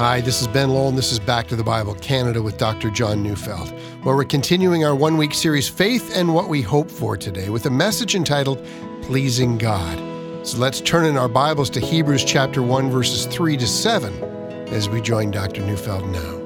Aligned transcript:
Hi, 0.00 0.22
this 0.22 0.40
is 0.40 0.48
Ben 0.48 0.70
Lowell, 0.70 0.88
and 0.88 0.96
this 0.96 1.12
is 1.12 1.18
Back 1.18 1.46
to 1.48 1.56
the 1.56 1.62
Bible 1.62 1.94
Canada 1.96 2.40
with 2.40 2.56
Dr. 2.56 2.88
John 2.88 3.22
Neufeld, 3.22 3.68
where 4.02 4.16
we're 4.16 4.24
continuing 4.24 4.82
our 4.82 4.94
one 4.94 5.18
week 5.18 5.34
series, 5.34 5.68
Faith 5.68 6.16
and 6.16 6.32
What 6.32 6.48
We 6.48 6.62
Hope 6.62 6.90
For 6.90 7.18
Today, 7.18 7.50
with 7.50 7.66
a 7.66 7.70
message 7.70 8.14
entitled 8.14 8.66
Pleasing 9.02 9.58
God. 9.58 9.98
So 10.46 10.56
let's 10.56 10.80
turn 10.80 11.04
in 11.04 11.18
our 11.18 11.28
Bibles 11.28 11.68
to 11.68 11.80
Hebrews 11.80 12.24
chapter 12.24 12.62
1, 12.62 12.90
verses 12.90 13.26
3 13.26 13.58
to 13.58 13.66
7, 13.66 14.22
as 14.68 14.88
we 14.88 15.02
join 15.02 15.30
Dr. 15.30 15.60
Neufeld 15.66 16.08
now. 16.08 16.39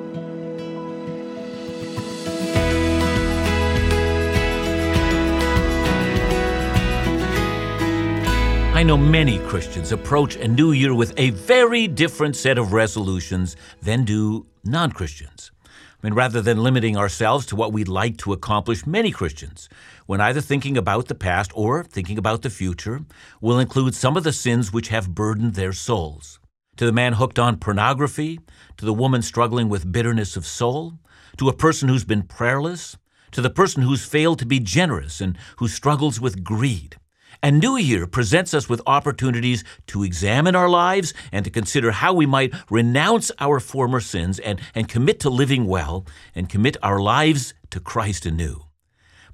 I 8.74 8.82
know 8.82 8.96
many 8.96 9.38
Christians 9.38 9.92
approach 9.92 10.34
a 10.34 10.48
new 10.48 10.72
year 10.72 10.92
with 10.96 11.14
a 11.16 11.30
very 11.30 11.86
different 11.86 12.34
set 12.34 12.58
of 12.58 12.72
resolutions 12.72 13.54
than 13.80 14.02
do 14.02 14.46
non 14.64 14.90
Christians. 14.90 15.52
I 15.64 15.68
mean, 16.02 16.14
rather 16.14 16.42
than 16.42 16.60
limiting 16.60 16.96
ourselves 16.96 17.46
to 17.46 17.56
what 17.56 17.72
we'd 17.72 17.86
like 17.86 18.16
to 18.18 18.32
accomplish, 18.32 18.84
many 18.84 19.12
Christians, 19.12 19.68
when 20.06 20.20
either 20.20 20.40
thinking 20.40 20.76
about 20.76 21.06
the 21.06 21.14
past 21.14 21.52
or 21.54 21.84
thinking 21.84 22.18
about 22.18 22.42
the 22.42 22.50
future, 22.50 23.02
will 23.40 23.60
include 23.60 23.94
some 23.94 24.16
of 24.16 24.24
the 24.24 24.32
sins 24.32 24.72
which 24.72 24.88
have 24.88 25.14
burdened 25.14 25.54
their 25.54 25.72
souls. 25.72 26.40
To 26.78 26.84
the 26.84 26.92
man 26.92 27.12
hooked 27.12 27.38
on 27.38 27.58
pornography, 27.58 28.40
to 28.78 28.84
the 28.84 28.92
woman 28.92 29.22
struggling 29.22 29.68
with 29.68 29.92
bitterness 29.92 30.36
of 30.36 30.44
soul, 30.44 30.94
to 31.36 31.48
a 31.48 31.56
person 31.56 31.88
who's 31.88 32.04
been 32.04 32.24
prayerless, 32.24 32.96
to 33.30 33.40
the 33.40 33.50
person 33.50 33.84
who's 33.84 34.04
failed 34.04 34.40
to 34.40 34.46
be 34.46 34.58
generous 34.58 35.20
and 35.20 35.38
who 35.58 35.68
struggles 35.68 36.20
with 36.20 36.42
greed. 36.42 36.96
A 37.44 37.50
new 37.50 37.76
year 37.76 38.06
presents 38.06 38.54
us 38.54 38.70
with 38.70 38.80
opportunities 38.86 39.64
to 39.88 40.02
examine 40.02 40.56
our 40.56 40.70
lives 40.70 41.12
and 41.30 41.44
to 41.44 41.50
consider 41.50 41.90
how 41.90 42.14
we 42.14 42.24
might 42.24 42.54
renounce 42.70 43.30
our 43.38 43.60
former 43.60 44.00
sins 44.00 44.38
and, 44.38 44.58
and 44.74 44.88
commit 44.88 45.20
to 45.20 45.28
living 45.28 45.66
well 45.66 46.06
and 46.34 46.48
commit 46.48 46.78
our 46.82 47.02
lives 47.02 47.52
to 47.68 47.80
Christ 47.80 48.24
anew. 48.24 48.64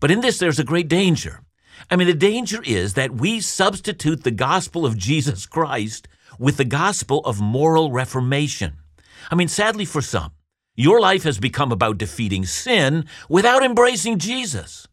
But 0.01 0.11
in 0.11 0.23
this, 0.23 0.41
there's 0.41 0.59
a 0.59 0.65
great 0.65 0.89
danger. 0.89 1.43
I 1.89 1.95
mean, 1.95 2.09
the 2.09 2.15
danger 2.15 2.61
is 2.65 2.95
that 2.95 3.13
we 3.13 3.39
substitute 3.39 4.25
the 4.25 4.33
gospel 4.33 4.85
of 4.85 4.99
Jesus 4.99 5.47
Christ 5.47 6.09
with 6.37 6.57
the 6.57 6.65
gospel 6.65 7.21
of 7.21 7.41
moral 7.41 7.93
reformation. 7.93 8.79
I 9.31 9.37
mean, 9.37 9.47
sadly 9.47 9.85
for 9.85 10.03
some, 10.03 10.33
your 10.75 11.01
life 11.01 11.23
has 11.23 11.39
become 11.39 11.71
about 11.71 11.99
defeating 11.99 12.45
sin 12.45 13.05
without 13.29 13.63
embracing 13.63 14.19
Jesus. 14.19 14.89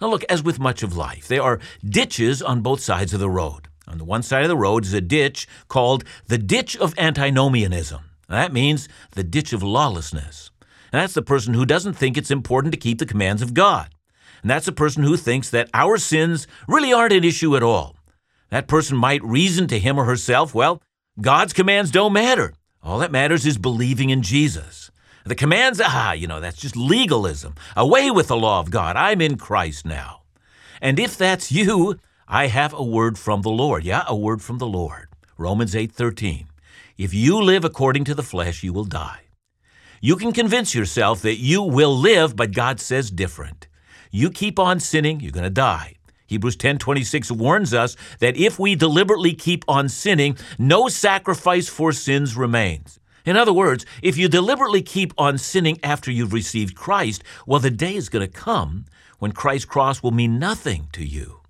Now, 0.00 0.08
look, 0.08 0.24
as 0.28 0.42
with 0.42 0.60
much 0.60 0.82
of 0.82 0.96
life, 0.96 1.26
there 1.28 1.42
are 1.42 1.60
ditches 1.84 2.40
on 2.40 2.60
both 2.60 2.80
sides 2.80 3.12
of 3.12 3.20
the 3.20 3.30
road. 3.30 3.68
On 3.88 3.98
the 3.98 4.04
one 4.04 4.22
side 4.22 4.42
of 4.42 4.48
the 4.48 4.56
road 4.56 4.84
is 4.84 4.92
a 4.92 5.00
ditch 5.00 5.46
called 5.66 6.04
the 6.26 6.38
ditch 6.38 6.76
of 6.76 6.94
antinomianism. 6.98 8.02
That 8.28 8.52
means 8.52 8.88
the 9.12 9.24
ditch 9.24 9.52
of 9.52 9.62
lawlessness. 9.62 10.50
And 10.92 11.00
that's 11.00 11.14
the 11.14 11.22
person 11.22 11.54
who 11.54 11.66
doesn't 11.66 11.94
think 11.94 12.16
it's 12.16 12.30
important 12.30 12.72
to 12.72 12.78
keep 12.78 12.98
the 12.98 13.06
commands 13.06 13.42
of 13.42 13.54
God. 13.54 13.88
And 14.42 14.50
that's 14.50 14.66
the 14.66 14.72
person 14.72 15.02
who 15.02 15.16
thinks 15.16 15.50
that 15.50 15.70
our 15.74 15.96
sins 15.96 16.46
really 16.68 16.92
aren't 16.92 17.12
an 17.14 17.24
issue 17.24 17.56
at 17.56 17.62
all. 17.62 17.96
That 18.50 18.68
person 18.68 18.96
might 18.96 19.22
reason 19.24 19.66
to 19.68 19.78
him 19.78 19.98
or 19.98 20.04
herself, 20.04 20.54
well, 20.54 20.80
God's 21.20 21.52
commands 21.52 21.90
don't 21.90 22.12
matter. 22.12 22.54
All 22.82 22.98
that 23.00 23.12
matters 23.12 23.44
is 23.44 23.58
believing 23.58 24.10
in 24.10 24.22
Jesus. 24.22 24.90
The 25.28 25.34
commands, 25.34 25.78
ah, 25.84 26.12
you 26.12 26.26
know, 26.26 26.40
that's 26.40 26.56
just 26.56 26.74
legalism. 26.74 27.54
Away 27.76 28.10
with 28.10 28.28
the 28.28 28.36
law 28.36 28.60
of 28.60 28.70
God. 28.70 28.96
I'm 28.96 29.20
in 29.20 29.36
Christ 29.36 29.84
now. 29.84 30.22
And 30.80 30.98
if 30.98 31.18
that's 31.18 31.52
you, 31.52 32.00
I 32.26 32.46
have 32.46 32.72
a 32.72 32.82
word 32.82 33.18
from 33.18 33.42
the 33.42 33.50
Lord. 33.50 33.84
Yeah, 33.84 34.04
a 34.06 34.16
word 34.16 34.40
from 34.40 34.56
the 34.56 34.66
Lord. 34.66 35.08
Romans 35.36 35.74
8:13. 35.74 36.46
If 36.96 37.12
you 37.12 37.42
live 37.42 37.62
according 37.62 38.04
to 38.04 38.14
the 38.14 38.22
flesh, 38.22 38.62
you 38.62 38.72
will 38.72 38.86
die. 38.86 39.24
You 40.00 40.16
can 40.16 40.32
convince 40.32 40.74
yourself 40.74 41.20
that 41.20 41.36
you 41.36 41.60
will 41.62 41.94
live, 41.94 42.34
but 42.34 42.52
God 42.52 42.80
says 42.80 43.10
different. 43.10 43.68
You 44.10 44.30
keep 44.30 44.58
on 44.58 44.80
sinning, 44.80 45.20
you're 45.20 45.30
going 45.30 45.44
to 45.44 45.50
die. 45.50 45.96
Hebrews 46.26 46.56
10:26 46.56 47.30
warns 47.30 47.74
us 47.74 47.96
that 48.20 48.38
if 48.38 48.58
we 48.58 48.74
deliberately 48.74 49.34
keep 49.34 49.62
on 49.68 49.90
sinning, 49.90 50.38
no 50.58 50.88
sacrifice 50.88 51.68
for 51.68 51.92
sins 51.92 52.34
remains. 52.34 52.98
In 53.28 53.36
other 53.36 53.52
words, 53.52 53.84
if 54.02 54.16
you 54.16 54.26
deliberately 54.26 54.80
keep 54.80 55.12
on 55.18 55.36
sinning 55.36 55.78
after 55.82 56.10
you've 56.10 56.32
received 56.32 56.74
Christ, 56.74 57.22
well, 57.46 57.60
the 57.60 57.70
day 57.70 57.94
is 57.94 58.08
going 58.08 58.26
to 58.26 58.32
come 58.32 58.86
when 59.18 59.32
Christ's 59.32 59.66
cross 59.66 60.02
will 60.02 60.12
mean 60.12 60.38
nothing 60.38 60.88
to 60.92 61.04
you. 61.04 61.42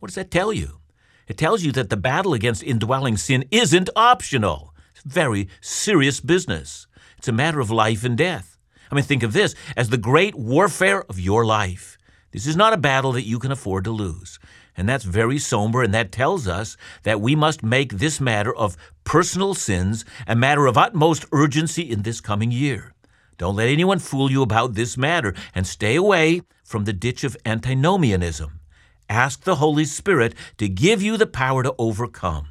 What 0.00 0.08
does 0.08 0.16
that 0.16 0.30
tell 0.30 0.52
you? 0.52 0.80
It 1.26 1.38
tells 1.38 1.62
you 1.62 1.72
that 1.72 1.88
the 1.88 1.96
battle 1.96 2.34
against 2.34 2.62
indwelling 2.62 3.16
sin 3.16 3.46
isn't 3.50 3.88
optional. 3.96 4.74
It's 4.94 5.02
very 5.02 5.48
serious 5.62 6.20
business. 6.20 6.86
It's 7.16 7.28
a 7.28 7.32
matter 7.32 7.60
of 7.60 7.70
life 7.70 8.04
and 8.04 8.18
death. 8.18 8.58
I 8.90 8.94
mean, 8.94 9.04
think 9.04 9.22
of 9.22 9.32
this 9.32 9.54
as 9.78 9.88
the 9.88 9.96
great 9.96 10.34
warfare 10.34 11.04
of 11.04 11.18
your 11.18 11.46
life. 11.46 11.96
This 12.32 12.46
is 12.46 12.54
not 12.54 12.74
a 12.74 12.76
battle 12.76 13.12
that 13.12 13.26
you 13.26 13.38
can 13.38 13.50
afford 13.50 13.84
to 13.84 13.92
lose. 13.92 14.38
And 14.78 14.88
that's 14.88 15.02
very 15.02 15.38
somber, 15.38 15.82
and 15.82 15.92
that 15.92 16.12
tells 16.12 16.46
us 16.46 16.76
that 17.02 17.20
we 17.20 17.34
must 17.34 17.64
make 17.64 17.94
this 17.94 18.20
matter 18.20 18.54
of 18.54 18.76
personal 19.02 19.52
sins 19.54 20.04
a 20.28 20.36
matter 20.36 20.66
of 20.66 20.78
utmost 20.78 21.24
urgency 21.32 21.82
in 21.82 22.02
this 22.02 22.20
coming 22.20 22.52
year. 22.52 22.94
Don't 23.38 23.56
let 23.56 23.68
anyone 23.68 23.98
fool 23.98 24.30
you 24.30 24.40
about 24.40 24.74
this 24.74 24.96
matter, 24.96 25.34
and 25.52 25.66
stay 25.66 25.96
away 25.96 26.42
from 26.62 26.84
the 26.84 26.92
ditch 26.92 27.24
of 27.24 27.36
antinomianism. 27.44 28.60
Ask 29.08 29.42
the 29.42 29.56
Holy 29.56 29.84
Spirit 29.84 30.36
to 30.58 30.68
give 30.68 31.02
you 31.02 31.16
the 31.16 31.26
power 31.26 31.64
to 31.64 31.74
overcome. 31.76 32.46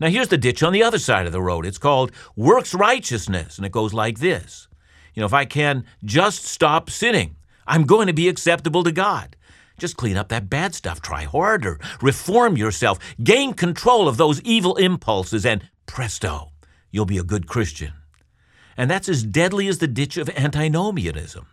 Now, 0.00 0.08
here's 0.08 0.28
the 0.28 0.38
ditch 0.38 0.62
on 0.62 0.72
the 0.72 0.82
other 0.82 0.98
side 0.98 1.26
of 1.26 1.32
the 1.32 1.42
road. 1.42 1.66
It's 1.66 1.76
called 1.76 2.10
works 2.34 2.72
righteousness, 2.72 3.58
and 3.58 3.66
it 3.66 3.72
goes 3.72 3.92
like 3.92 4.18
this. 4.18 4.66
You 5.12 5.20
know, 5.20 5.26
if 5.26 5.34
I 5.34 5.44
can 5.44 5.84
just 6.02 6.46
stop 6.46 6.88
sinning, 6.88 7.36
I'm 7.66 7.84
going 7.84 8.06
to 8.06 8.14
be 8.14 8.30
acceptable 8.30 8.82
to 8.84 8.92
God. 8.92 9.36
Just 9.78 9.96
clean 9.96 10.16
up 10.16 10.28
that 10.28 10.48
bad 10.48 10.74
stuff. 10.74 11.00
Try 11.00 11.24
harder. 11.24 11.78
Reform 12.00 12.56
yourself. 12.56 12.98
Gain 13.22 13.54
control 13.54 14.08
of 14.08 14.16
those 14.16 14.40
evil 14.42 14.76
impulses, 14.76 15.44
and 15.44 15.68
presto, 15.86 16.52
you'll 16.90 17.06
be 17.06 17.18
a 17.18 17.24
good 17.24 17.46
Christian. 17.46 17.92
And 18.76 18.90
that's 18.90 19.08
as 19.08 19.22
deadly 19.22 19.68
as 19.68 19.78
the 19.78 19.86
ditch 19.86 20.16
of 20.16 20.28
antinomianism. 20.30 21.46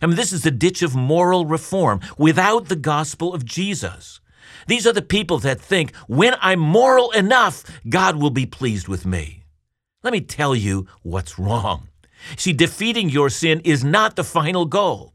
I 0.00 0.06
mean, 0.06 0.16
this 0.16 0.32
is 0.32 0.42
the 0.42 0.50
ditch 0.50 0.82
of 0.82 0.94
moral 0.94 1.46
reform 1.46 2.00
without 2.16 2.68
the 2.68 2.76
gospel 2.76 3.34
of 3.34 3.44
Jesus. 3.44 4.20
These 4.66 4.86
are 4.86 4.92
the 4.92 5.02
people 5.02 5.38
that 5.40 5.60
think 5.60 5.94
when 6.06 6.34
I'm 6.40 6.60
moral 6.60 7.10
enough, 7.12 7.64
God 7.88 8.16
will 8.16 8.30
be 8.30 8.46
pleased 8.46 8.86
with 8.86 9.06
me. 9.06 9.44
Let 10.02 10.12
me 10.12 10.20
tell 10.20 10.54
you 10.54 10.86
what's 11.02 11.38
wrong. 11.38 11.88
See, 12.36 12.52
defeating 12.52 13.08
your 13.08 13.30
sin 13.30 13.60
is 13.64 13.82
not 13.84 14.16
the 14.16 14.24
final 14.24 14.64
goal. 14.64 15.14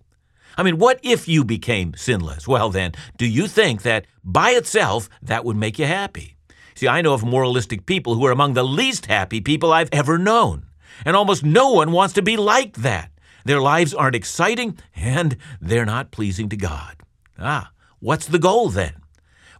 I 0.57 0.63
mean, 0.63 0.77
what 0.77 0.99
if 1.03 1.27
you 1.27 1.43
became 1.43 1.93
sinless? 1.95 2.47
Well, 2.47 2.69
then, 2.69 2.93
do 3.17 3.25
you 3.25 3.47
think 3.47 3.81
that 3.81 4.05
by 4.23 4.51
itself 4.51 5.09
that 5.21 5.45
would 5.45 5.57
make 5.57 5.79
you 5.79 5.85
happy? 5.85 6.37
See, 6.75 6.87
I 6.87 7.01
know 7.01 7.13
of 7.13 7.23
moralistic 7.23 7.85
people 7.85 8.15
who 8.15 8.25
are 8.25 8.31
among 8.31 8.53
the 8.53 8.63
least 8.63 9.05
happy 9.07 9.41
people 9.41 9.71
I've 9.71 9.89
ever 9.91 10.17
known. 10.17 10.65
And 11.05 11.15
almost 11.15 11.43
no 11.43 11.71
one 11.71 11.91
wants 11.91 12.13
to 12.15 12.21
be 12.21 12.37
like 12.37 12.77
that. 12.77 13.11
Their 13.45 13.61
lives 13.61 13.93
aren't 13.93 14.15
exciting 14.15 14.77
and 14.95 15.37
they're 15.59 15.85
not 15.85 16.11
pleasing 16.11 16.49
to 16.49 16.57
God. 16.57 16.95
Ah, 17.37 17.71
what's 17.99 18.27
the 18.27 18.39
goal 18.39 18.69
then? 18.69 18.93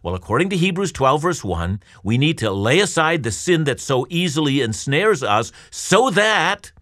Well, 0.02 0.14
according 0.14 0.50
to 0.50 0.56
Hebrews 0.56 0.92
12, 0.92 1.22
verse 1.22 1.44
1, 1.44 1.80
we 2.02 2.18
need 2.18 2.38
to 2.38 2.50
lay 2.50 2.80
aside 2.80 3.22
the 3.22 3.30
sin 3.30 3.64
that 3.64 3.80
so 3.80 4.06
easily 4.10 4.60
ensnares 4.60 5.22
us 5.22 5.50
so 5.70 6.10
that 6.10 6.72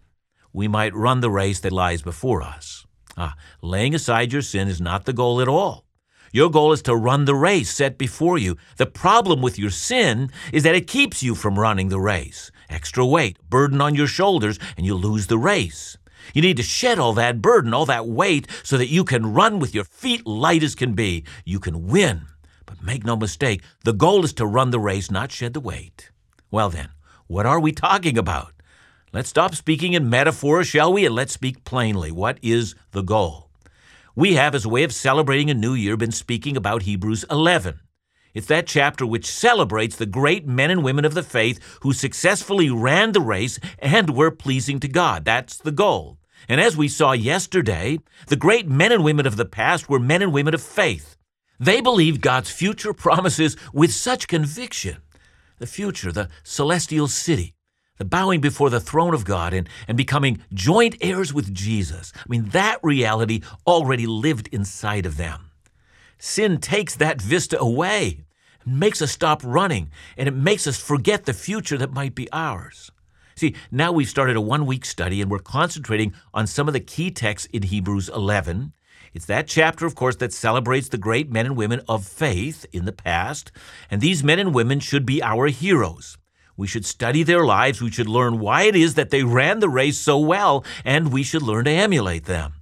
we 0.51 0.67
might 0.67 0.93
run 0.93 1.21
the 1.21 1.31
race 1.31 1.59
that 1.61 1.71
lies 1.71 2.01
before 2.01 2.41
us. 2.41 2.82
Ah, 3.17 3.35
laying 3.61 3.93
aside 3.93 4.33
your 4.33 4.41
sin 4.41 4.67
is 4.67 4.81
not 4.81 5.05
the 5.05 5.13
goal 5.13 5.41
at 5.41 5.47
all. 5.47 5.85
Your 6.31 6.49
goal 6.49 6.71
is 6.71 6.81
to 6.83 6.95
run 6.95 7.25
the 7.25 7.35
race 7.35 7.71
set 7.71 7.99
before 7.99 8.39
you. 8.39 8.57
The 8.77 8.87
problem 8.87 9.41
with 9.41 9.59
your 9.59 9.69
sin 9.69 10.31
is 10.51 10.63
that 10.63 10.73
it 10.73 10.87
keeps 10.87 11.21
you 11.21 11.35
from 11.35 11.59
running 11.59 11.89
the 11.89 11.99
race. 11.99 12.51
Extra 12.69 13.05
weight, 13.05 13.37
burden 13.51 13.79
on 13.81 13.93
your 13.93 14.07
shoulders, 14.07 14.57
and 14.75 14.83
you 14.83 14.95
lose 14.95 15.27
the 15.27 15.37
race. 15.37 15.95
You 16.33 16.41
need 16.41 16.57
to 16.57 16.63
shed 16.63 16.97
all 16.97 17.13
that 17.13 17.39
burden, 17.39 17.71
all 17.71 17.85
that 17.85 18.07
weight, 18.07 18.47
so 18.63 18.79
that 18.79 18.89
you 18.89 19.03
can 19.03 19.33
run 19.33 19.59
with 19.59 19.75
your 19.75 19.83
feet 19.83 20.25
light 20.25 20.63
as 20.63 20.73
can 20.73 20.93
be. 20.93 21.23
You 21.45 21.59
can 21.59 21.85
win. 21.85 22.23
But 22.65 22.81
make 22.81 23.05
no 23.05 23.15
mistake, 23.15 23.61
the 23.83 23.93
goal 23.93 24.23
is 24.23 24.33
to 24.33 24.47
run 24.47 24.71
the 24.71 24.79
race, 24.79 25.11
not 25.11 25.31
shed 25.31 25.53
the 25.53 25.59
weight. 25.59 26.09
Well, 26.49 26.71
then, 26.71 26.89
what 27.27 27.45
are 27.45 27.59
we 27.59 27.71
talking 27.73 28.17
about? 28.17 28.53
Let's 29.13 29.29
stop 29.29 29.53
speaking 29.53 29.93
in 29.93 30.09
metaphors, 30.09 30.65
shall 30.65 30.91
we, 30.91 31.05
and 31.05 31.13
let's 31.13 31.33
speak 31.33 31.63
plainly. 31.65 32.11
What 32.11 32.39
is 32.41 32.73
the 32.93 33.03
goal? 33.03 33.51
We 34.15 34.33
have, 34.33 34.55
as 34.55 34.65
a 34.65 34.69
way 34.69 34.83
of 34.83 34.91
celebrating 34.91 35.51
a 35.51 35.53
new 35.53 35.75
year, 35.75 35.95
been 35.95 36.11
speaking 36.11 36.57
about 36.57 36.81
Hebrews 36.81 37.23
11. 37.29 37.79
It's 38.33 38.47
that 38.47 38.65
chapter 38.65 39.05
which 39.05 39.27
celebrates 39.29 39.95
the 39.95 40.07
great 40.07 40.47
men 40.47 40.71
and 40.71 40.83
women 40.83 41.05
of 41.05 41.13
the 41.13 41.21
faith 41.21 41.59
who 41.81 41.93
successfully 41.93 42.71
ran 42.71 43.11
the 43.11 43.21
race 43.21 43.59
and 43.77 44.17
were 44.17 44.31
pleasing 44.31 44.79
to 44.79 44.87
God. 44.87 45.25
That's 45.25 45.57
the 45.57 45.71
goal. 45.71 46.17
And 46.49 46.59
as 46.59 46.75
we 46.75 46.87
saw 46.87 47.11
yesterday, 47.11 47.99
the 48.29 48.35
great 48.35 48.67
men 48.67 48.91
and 48.91 49.03
women 49.03 49.27
of 49.27 49.37
the 49.37 49.45
past 49.45 49.87
were 49.87 49.99
men 49.99 50.23
and 50.23 50.33
women 50.33 50.55
of 50.55 50.61
faith. 50.63 51.17
They 51.59 51.81
believed 51.81 52.21
God's 52.21 52.49
future 52.49 52.93
promises 52.95 53.57
with 53.73 53.93
such 53.93 54.27
conviction. 54.27 55.03
The 55.59 55.67
future, 55.67 56.11
the 56.11 56.29
celestial 56.43 57.07
city, 57.07 57.53
the 57.97 58.05
bowing 58.05 58.41
before 58.41 58.69
the 58.69 58.79
throne 58.79 59.13
of 59.13 59.25
God 59.25 59.53
and, 59.53 59.69
and 59.87 59.97
becoming 59.97 60.41
joint 60.53 60.95
heirs 61.01 61.33
with 61.33 61.53
Jesus. 61.53 62.11
I 62.15 62.23
mean, 62.27 62.45
that 62.49 62.79
reality 62.83 63.41
already 63.67 64.07
lived 64.07 64.49
inside 64.51 65.05
of 65.05 65.17
them. 65.17 65.51
Sin 66.17 66.57
takes 66.59 66.95
that 66.95 67.21
vista 67.21 67.59
away, 67.59 68.23
makes 68.65 69.01
us 69.01 69.11
stop 69.11 69.41
running, 69.43 69.91
and 70.17 70.27
it 70.27 70.33
makes 70.33 70.65
us 70.67 70.79
forget 70.79 71.25
the 71.25 71.33
future 71.33 71.77
that 71.77 71.93
might 71.93 72.15
be 72.15 72.31
ours. 72.31 72.91
See, 73.35 73.55
now 73.71 73.91
we've 73.91 74.09
started 74.09 74.35
a 74.35 74.41
one 74.41 74.65
week 74.65 74.85
study 74.85 75.21
and 75.21 75.29
we're 75.29 75.39
concentrating 75.39 76.13
on 76.33 76.47
some 76.47 76.67
of 76.67 76.73
the 76.73 76.79
key 76.79 77.11
texts 77.11 77.49
in 77.51 77.63
Hebrews 77.63 78.09
11. 78.09 78.73
It's 79.13 79.25
that 79.25 79.47
chapter, 79.47 79.85
of 79.85 79.95
course, 79.95 80.15
that 80.17 80.33
celebrates 80.33 80.89
the 80.89 80.97
great 80.97 81.31
men 81.31 81.45
and 81.45 81.57
women 81.57 81.81
of 81.87 82.05
faith 82.05 82.65
in 82.71 82.85
the 82.85 82.91
past, 82.91 83.51
and 83.91 84.01
these 84.01 84.23
men 84.23 84.39
and 84.39 84.53
women 84.55 84.79
should 84.79 85.05
be 85.05 85.21
our 85.21 85.47
heroes. 85.47 86.17
We 86.55 86.67
should 86.67 86.85
study 86.85 87.23
their 87.23 87.45
lives. 87.45 87.81
We 87.81 87.91
should 87.91 88.07
learn 88.07 88.39
why 88.39 88.63
it 88.63 88.75
is 88.75 88.95
that 88.95 89.09
they 89.09 89.23
ran 89.23 89.59
the 89.59 89.69
race 89.69 89.97
so 89.97 90.19
well, 90.19 90.63
and 90.85 91.11
we 91.11 91.23
should 91.23 91.41
learn 91.41 91.65
to 91.65 91.71
emulate 91.71 92.25
them. 92.25 92.53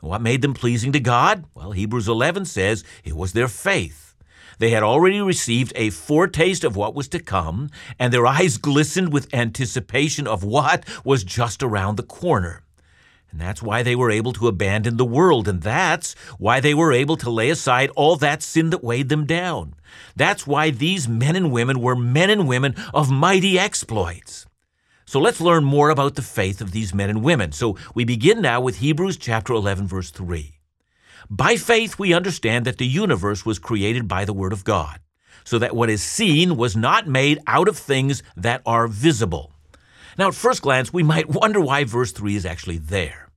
What 0.00 0.20
made 0.20 0.42
them 0.42 0.52
pleasing 0.52 0.92
to 0.92 1.00
God? 1.00 1.44
Well, 1.54 1.72
Hebrews 1.72 2.08
11 2.08 2.44
says 2.44 2.84
it 3.04 3.16
was 3.16 3.32
their 3.32 3.48
faith. 3.48 4.14
They 4.58 4.70
had 4.70 4.82
already 4.82 5.20
received 5.20 5.72
a 5.74 5.90
foretaste 5.90 6.64
of 6.64 6.76
what 6.76 6.94
was 6.94 7.08
to 7.08 7.18
come, 7.18 7.70
and 7.98 8.12
their 8.12 8.26
eyes 8.26 8.58
glistened 8.58 9.12
with 9.12 9.32
anticipation 9.32 10.26
of 10.26 10.44
what 10.44 10.84
was 11.04 11.24
just 11.24 11.62
around 11.62 11.96
the 11.96 12.02
corner. 12.02 12.63
And 13.34 13.40
that's 13.40 13.64
why 13.64 13.82
they 13.82 13.96
were 13.96 14.12
able 14.12 14.32
to 14.34 14.46
abandon 14.46 14.96
the 14.96 15.04
world, 15.04 15.48
and 15.48 15.60
that's 15.60 16.14
why 16.38 16.60
they 16.60 16.72
were 16.72 16.92
able 16.92 17.16
to 17.16 17.28
lay 17.28 17.50
aside 17.50 17.90
all 17.96 18.14
that 18.14 18.44
sin 18.44 18.70
that 18.70 18.84
weighed 18.84 19.08
them 19.08 19.26
down. 19.26 19.74
That's 20.14 20.46
why 20.46 20.70
these 20.70 21.08
men 21.08 21.34
and 21.34 21.50
women 21.50 21.80
were 21.80 21.96
men 21.96 22.30
and 22.30 22.46
women 22.46 22.76
of 22.94 23.10
mighty 23.10 23.58
exploits. 23.58 24.46
So 25.04 25.18
let's 25.18 25.40
learn 25.40 25.64
more 25.64 25.90
about 25.90 26.14
the 26.14 26.22
faith 26.22 26.60
of 26.60 26.70
these 26.70 26.94
men 26.94 27.10
and 27.10 27.24
women. 27.24 27.50
So 27.50 27.76
we 27.92 28.04
begin 28.04 28.40
now 28.40 28.60
with 28.60 28.76
Hebrews 28.76 29.16
chapter 29.16 29.52
11 29.52 29.88
verse 29.88 30.12
3. 30.12 30.54
By 31.28 31.56
faith 31.56 31.98
we 31.98 32.14
understand 32.14 32.64
that 32.66 32.78
the 32.78 32.86
universe 32.86 33.44
was 33.44 33.58
created 33.58 34.06
by 34.06 34.24
the 34.24 34.32
word 34.32 34.52
of 34.52 34.62
God, 34.62 35.00
so 35.42 35.58
that 35.58 35.74
what 35.74 35.90
is 35.90 36.04
seen 36.04 36.56
was 36.56 36.76
not 36.76 37.08
made 37.08 37.40
out 37.48 37.66
of 37.66 37.76
things 37.76 38.22
that 38.36 38.62
are 38.64 38.86
visible. 38.86 39.53
Now 40.16 40.28
at 40.28 40.34
first 40.34 40.62
glance 40.62 40.92
we 40.92 41.02
might 41.02 41.28
wonder 41.28 41.60
why 41.60 41.84
verse 41.84 42.12
3 42.12 42.36
is 42.36 42.46
actually 42.46 42.78
there. 42.78 43.30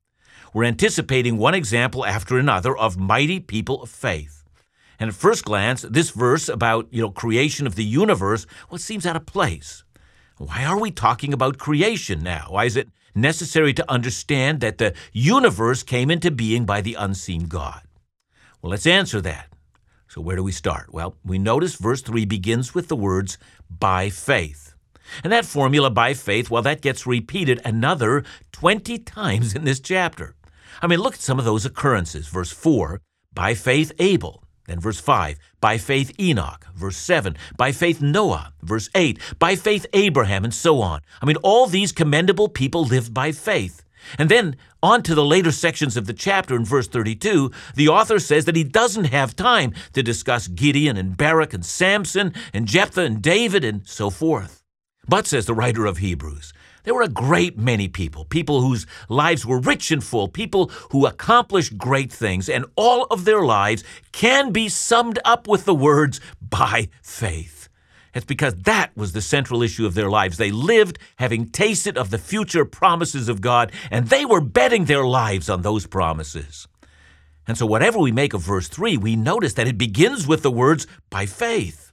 We're 0.54 0.66
anticipating 0.66 1.38
one 1.38 1.54
example 1.54 2.06
after 2.06 2.38
another 2.38 2.76
of 2.78 2.98
mighty 2.98 3.40
people 3.40 3.82
of 3.82 3.90
faith. 3.90 4.44
And 5.00 5.10
at 5.10 5.16
first 5.16 5.46
glance, 5.46 5.84
this 5.84 6.10
verse 6.10 6.50
about, 6.50 6.88
you 6.92 7.02
know, 7.02 7.12
creation 7.12 7.68
of 7.68 7.76
the 7.76 7.84
universe, 7.84 8.48
well, 8.70 8.80
seems 8.80 9.06
out 9.06 9.16
of 9.16 9.26
place. 9.26 9.84
Why 10.38 10.66
are 10.66 10.80
we 10.80 10.92
talking 10.92 11.34
about 11.34 11.58
creation 11.58 12.24
now? 12.24 12.48
Why 12.50 12.66
is 12.66 12.76
it 12.76 12.90
necessary 13.14 13.74
to 13.74 13.92
understand 13.92 14.60
that 14.62 14.78
the 14.78 14.94
universe 15.12 15.84
came 15.84 16.10
into 16.10 16.32
being 16.32 16.66
by 16.66 16.82
the 16.82 16.96
unseen 16.96 17.48
God? 17.48 17.82
Well, 18.62 18.72
let's 18.72 18.88
answer 18.88 19.22
that. 19.22 19.50
So, 20.08 20.22
where 20.22 20.36
do 20.36 20.44
we 20.44 20.52
start? 20.52 20.94
Well, 20.94 21.16
we 21.24 21.38
notice 21.38 21.76
verse 21.76 22.02
3 22.02 22.26
begins 22.26 22.74
with 22.74 22.88
the 22.88 22.96
words, 22.96 23.38
by 23.70 24.10
faith. 24.10 24.67
And 25.24 25.32
that 25.34 25.46
formula, 25.46 25.90
by 25.90 26.14
faith, 26.14 26.50
well, 26.50 26.62
that 26.64 26.82
gets 26.82 27.08
repeated 27.08 27.62
another 27.64 28.24
20 28.52 28.98
times 29.00 29.56
in 29.56 29.64
this 29.64 29.80
chapter. 29.80 30.36
I 30.82 30.88
mean, 30.88 31.00
look 31.00 31.16
at 31.16 31.22
some 31.22 31.40
of 31.40 31.46
those 31.46 31.66
occurrences. 31.66 32.28
Verse 32.28 32.52
4, 32.52 33.02
by 33.34 33.54
faith 33.54 33.92
Abel. 34.00 34.44
Then 34.68 34.80
verse 34.82 35.00
5, 35.00 35.38
by 35.62 35.78
faith 35.78 36.12
Enoch. 36.20 36.68
Verse 36.76 36.98
7, 36.98 37.38
by 37.56 37.72
faith 37.72 38.02
Noah. 38.02 38.54
Verse 38.62 38.90
8, 38.94 39.18
by 39.40 39.56
faith 39.56 39.86
Abraham, 39.94 40.44
and 40.44 40.54
so 40.54 40.82
on. 40.82 41.02
I 41.22 41.26
mean, 41.26 41.38
all 41.38 41.68
these 41.68 41.94
commendable 41.94 42.50
people 42.50 42.84
lived 42.84 43.14
by 43.14 43.32
faith. 43.32 43.84
And 44.18 44.30
then 44.30 44.56
on 44.84 45.04
to 45.04 45.16
the 45.16 45.26
later 45.26 45.52
sections 45.52 45.98
of 45.98 46.06
the 46.06 46.14
chapter 46.14 46.56
in 46.56 46.66
verse 46.66 46.88
32, 46.88 47.52
the 47.76 47.88
author 47.88 48.20
says 48.20 48.46
that 48.46 48.56
he 48.56 48.64
doesn't 48.64 49.06
have 49.06 49.36
time 49.36 49.74
to 49.94 50.04
discuss 50.04 50.48
Gideon 50.48 50.98
and 50.98 51.18
Barak 51.18 51.54
and 51.54 51.66
Samson 51.66 52.34
and 52.54 52.68
Jephthah 52.68 53.02
and 53.02 53.22
David 53.22 53.64
and 53.64 53.88
so 53.88 54.10
forth. 54.10 54.57
But, 55.08 55.28
says 55.28 55.46
the 55.46 55.54
writer 55.54 55.86
of 55.86 55.98
Hebrews, 55.98 56.54
there 56.84 56.94
were 56.94 57.02
a 57.02 57.10
great 57.10 57.58
many 57.58 57.88
people, 57.88 58.26
people 58.26 58.62
whose 58.62 58.86
lives 59.10 59.46
were 59.46 59.60
rich 59.60 59.92
and 59.92 60.04
full, 60.04 60.28
people 60.28 60.72
who 60.92 61.06
accomplished 61.06 61.78
great 61.78 62.12
things, 62.12 62.48
and 62.48 62.66
all 62.76 63.04
of 63.06 63.26
their 63.26 63.42
lives 63.42 63.84
can 64.12 64.52
be 64.52 64.70
summed 64.70 65.20
up 65.26 65.48
with 65.48 65.66
the 65.66 65.76
words, 65.76 66.22
by 66.42 66.90
faith. 67.02 67.68
It's 68.14 68.26
because 68.26 68.56
that 68.64 68.96
was 68.96 69.12
the 69.12 69.22
central 69.22 69.62
issue 69.62 69.86
of 69.86 69.96
their 69.96 70.10
lives. 70.10 70.38
They 70.38 70.50
lived 70.50 70.98
having 71.18 71.50
tasted 71.50 71.98
of 71.98 72.10
the 72.10 72.18
future 72.18 72.66
promises 72.66 73.30
of 73.30 73.42
God, 73.42 73.72
and 73.92 74.08
they 74.08 74.26
were 74.26 74.42
betting 74.42 74.86
their 74.86 75.06
lives 75.06 75.50
on 75.50 75.62
those 75.62 75.86
promises. 75.86 76.68
And 77.48 77.58
so, 77.58 77.66
whatever 77.66 78.00
we 78.00 78.12
make 78.12 78.34
of 78.34 78.42
verse 78.42 78.68
3, 78.68 78.98
we 78.98 79.16
notice 79.16 79.54
that 79.54 79.68
it 79.68 79.78
begins 79.78 80.28
with 80.28 80.42
the 80.42 80.52
words, 80.52 80.88
by 81.10 81.26
faith. 81.26 81.87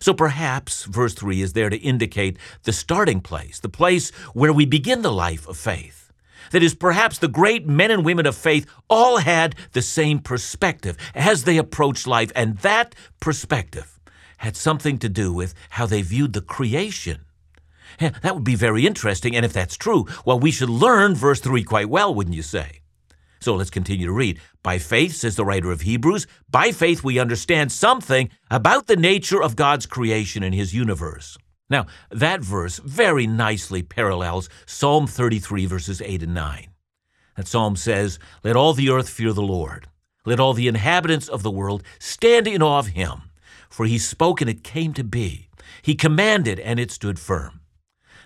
So 0.00 0.14
perhaps 0.14 0.84
verse 0.84 1.14
3 1.14 1.42
is 1.42 1.52
there 1.52 1.70
to 1.70 1.76
indicate 1.76 2.38
the 2.64 2.72
starting 2.72 3.20
place, 3.20 3.60
the 3.60 3.68
place 3.68 4.10
where 4.34 4.52
we 4.52 4.66
begin 4.66 5.02
the 5.02 5.12
life 5.12 5.48
of 5.48 5.56
faith. 5.56 6.12
That 6.52 6.62
is, 6.62 6.74
perhaps 6.74 7.18
the 7.18 7.28
great 7.28 7.66
men 7.66 7.90
and 7.90 8.04
women 8.04 8.26
of 8.26 8.36
faith 8.36 8.66
all 8.88 9.18
had 9.18 9.56
the 9.72 9.82
same 9.82 10.20
perspective 10.20 10.96
as 11.14 11.44
they 11.44 11.58
approached 11.58 12.06
life, 12.06 12.30
and 12.36 12.58
that 12.58 12.94
perspective 13.20 13.98
had 14.38 14.56
something 14.56 14.98
to 14.98 15.08
do 15.08 15.32
with 15.32 15.54
how 15.70 15.86
they 15.86 16.02
viewed 16.02 16.34
the 16.34 16.40
creation. 16.40 17.22
That 17.98 18.34
would 18.34 18.44
be 18.44 18.54
very 18.54 18.86
interesting, 18.86 19.34
and 19.34 19.44
if 19.44 19.52
that's 19.52 19.76
true, 19.76 20.06
well, 20.24 20.38
we 20.38 20.50
should 20.50 20.68
learn 20.68 21.14
verse 21.14 21.40
3 21.40 21.64
quite 21.64 21.88
well, 21.88 22.14
wouldn't 22.14 22.36
you 22.36 22.42
say? 22.42 22.80
So 23.40 23.54
let's 23.54 23.70
continue 23.70 24.06
to 24.06 24.12
read. 24.12 24.40
By 24.62 24.78
faith, 24.78 25.14
says 25.14 25.36
the 25.36 25.44
writer 25.44 25.70
of 25.70 25.82
Hebrews, 25.82 26.26
by 26.50 26.72
faith 26.72 27.04
we 27.04 27.18
understand 27.18 27.70
something 27.72 28.30
about 28.50 28.86
the 28.86 28.96
nature 28.96 29.42
of 29.42 29.56
God's 29.56 29.86
creation 29.86 30.42
and 30.42 30.54
his 30.54 30.74
universe. 30.74 31.36
Now, 31.68 31.86
that 32.10 32.40
verse 32.40 32.78
very 32.78 33.26
nicely 33.26 33.82
parallels 33.82 34.48
Psalm 34.66 35.06
33, 35.06 35.66
verses 35.66 36.00
8 36.00 36.22
and 36.22 36.34
9. 36.34 36.68
That 37.36 37.48
psalm 37.48 37.76
says, 37.76 38.18
Let 38.42 38.56
all 38.56 38.72
the 38.72 38.90
earth 38.90 39.08
fear 39.08 39.32
the 39.32 39.42
Lord. 39.42 39.88
Let 40.24 40.40
all 40.40 40.54
the 40.54 40.68
inhabitants 40.68 41.28
of 41.28 41.42
the 41.42 41.50
world 41.50 41.82
stand 41.98 42.48
in 42.48 42.62
awe 42.62 42.78
of 42.78 42.88
him. 42.88 43.22
For 43.68 43.84
he 43.86 43.98
spoke 43.98 44.40
and 44.40 44.48
it 44.48 44.64
came 44.64 44.94
to 44.94 45.04
be. 45.04 45.48
He 45.82 45.94
commanded 45.94 46.58
and 46.60 46.80
it 46.80 46.90
stood 46.90 47.18
firm. 47.18 47.60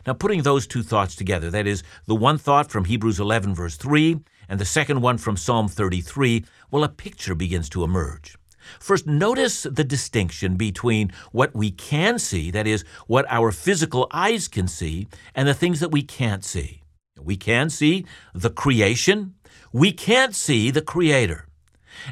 Now, 0.07 0.15
putting 0.15 0.43
those 0.43 0.67
two 0.67 0.83
thoughts 0.83 1.15
together, 1.15 1.51
that 1.51 1.67
is, 1.67 1.83
the 2.07 2.15
one 2.15 2.39
thought 2.39 2.71
from 2.71 2.87
Hebrews 2.87 3.21
11, 3.21 3.55
verse 3.55 3.77
3, 3.77 4.21
and 4.51 4.59
the 4.59 4.65
second 4.65 5.01
one 5.01 5.17
from 5.17 5.37
Psalm 5.37 5.69
33, 5.69 6.45
well, 6.73 6.83
a 6.83 6.89
picture 6.89 7.37
begins 7.37 7.69
to 7.71 7.85
emerge. 7.85 8.37
First, 8.81 9.07
notice 9.07 9.63
the 9.63 9.85
distinction 9.85 10.57
between 10.57 11.13
what 11.31 11.55
we 11.55 11.71
can 11.71 12.19
see, 12.19 12.51
that 12.51 12.67
is, 12.67 12.85
what 13.07 13.27
our 13.31 13.53
physical 13.53 14.09
eyes 14.11 14.49
can 14.49 14.67
see, 14.67 15.07
and 15.37 15.47
the 15.47 15.55
things 15.55 15.79
that 15.79 15.93
we 15.93 16.03
can't 16.03 16.45
see. 16.45 16.83
We 17.19 17.37
can 17.37 17.71
see 17.71 18.05
the 18.35 18.51
creation, 18.51 19.35
we 19.73 19.93
can't 19.93 20.35
see 20.35 20.73
the 20.73 20.83
Creator. 20.83 21.47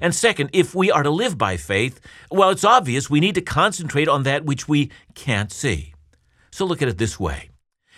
And 0.00 0.14
second, 0.14 0.50
if 0.52 0.74
we 0.74 0.92
are 0.92 1.02
to 1.02 1.10
live 1.10 1.36
by 1.36 1.56
faith, 1.56 2.00
well, 2.30 2.50
it's 2.50 2.64
obvious 2.64 3.10
we 3.10 3.20
need 3.20 3.34
to 3.34 3.40
concentrate 3.40 4.08
on 4.08 4.22
that 4.22 4.44
which 4.44 4.68
we 4.68 4.90
can't 5.14 5.50
see. 5.50 5.92
So 6.52 6.64
look 6.64 6.82
at 6.82 6.88
it 6.88 6.98
this 6.98 7.18
way. 7.18 7.50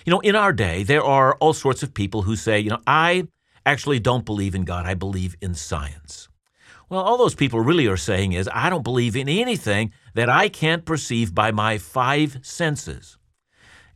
You 0.07 0.13
know, 0.13 0.21
in 0.21 0.35
our 0.35 0.55
day, 0.55 0.83
there 0.83 1.05
are 1.05 1.35
all 1.37 1.53
sorts 1.53 1.83
of 1.83 1.93
people 1.93 2.23
who 2.23 2.37
say, 2.37 2.59
you 2.59 2.71
know, 2.71 2.81
I 2.87 3.29
actually 3.65 4.01
don't 4.01 4.25
believe 4.25 4.55
in 4.55 4.65
God, 4.65 4.87
I 4.87 4.95
believe 4.95 5.37
in 5.41 5.55
science. 5.55 6.29
Well, 6.89 7.03
all 7.03 7.19
those 7.19 7.37
people 7.37 7.61
really 7.61 7.87
are 7.87 7.97
saying 7.97 8.33
is, 8.33 8.49
I 8.53 8.69
don't 8.69 8.83
believe 8.83 9.15
in 9.15 9.29
anything 9.29 9.93
that 10.15 10.29
I 10.29 10.49
can't 10.49 10.85
perceive 10.85 11.35
by 11.35 11.53
my 11.53 11.79
five 11.79 12.39
senses. 12.43 13.17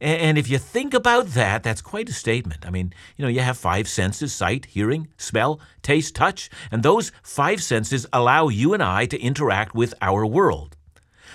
And 0.00 0.36
if 0.36 0.50
you 0.50 0.58
think 0.58 0.92
about 0.92 1.28
that, 1.28 1.62
that's 1.62 1.80
quite 1.80 2.08
a 2.08 2.12
statement. 2.12 2.66
I 2.66 2.70
mean, 2.70 2.92
you 3.16 3.22
know, 3.24 3.28
you 3.28 3.40
have 3.40 3.56
five 3.56 3.88
senses 3.88 4.34
sight, 4.34 4.66
hearing, 4.66 5.08
smell, 5.16 5.60
taste, 5.82 6.14
touch, 6.14 6.50
and 6.70 6.82
those 6.82 7.10
five 7.22 7.62
senses 7.62 8.06
allow 8.12 8.48
you 8.48 8.74
and 8.74 8.82
I 8.82 9.06
to 9.06 9.20
interact 9.20 9.74
with 9.74 9.94
our 10.02 10.26
world. 10.26 10.76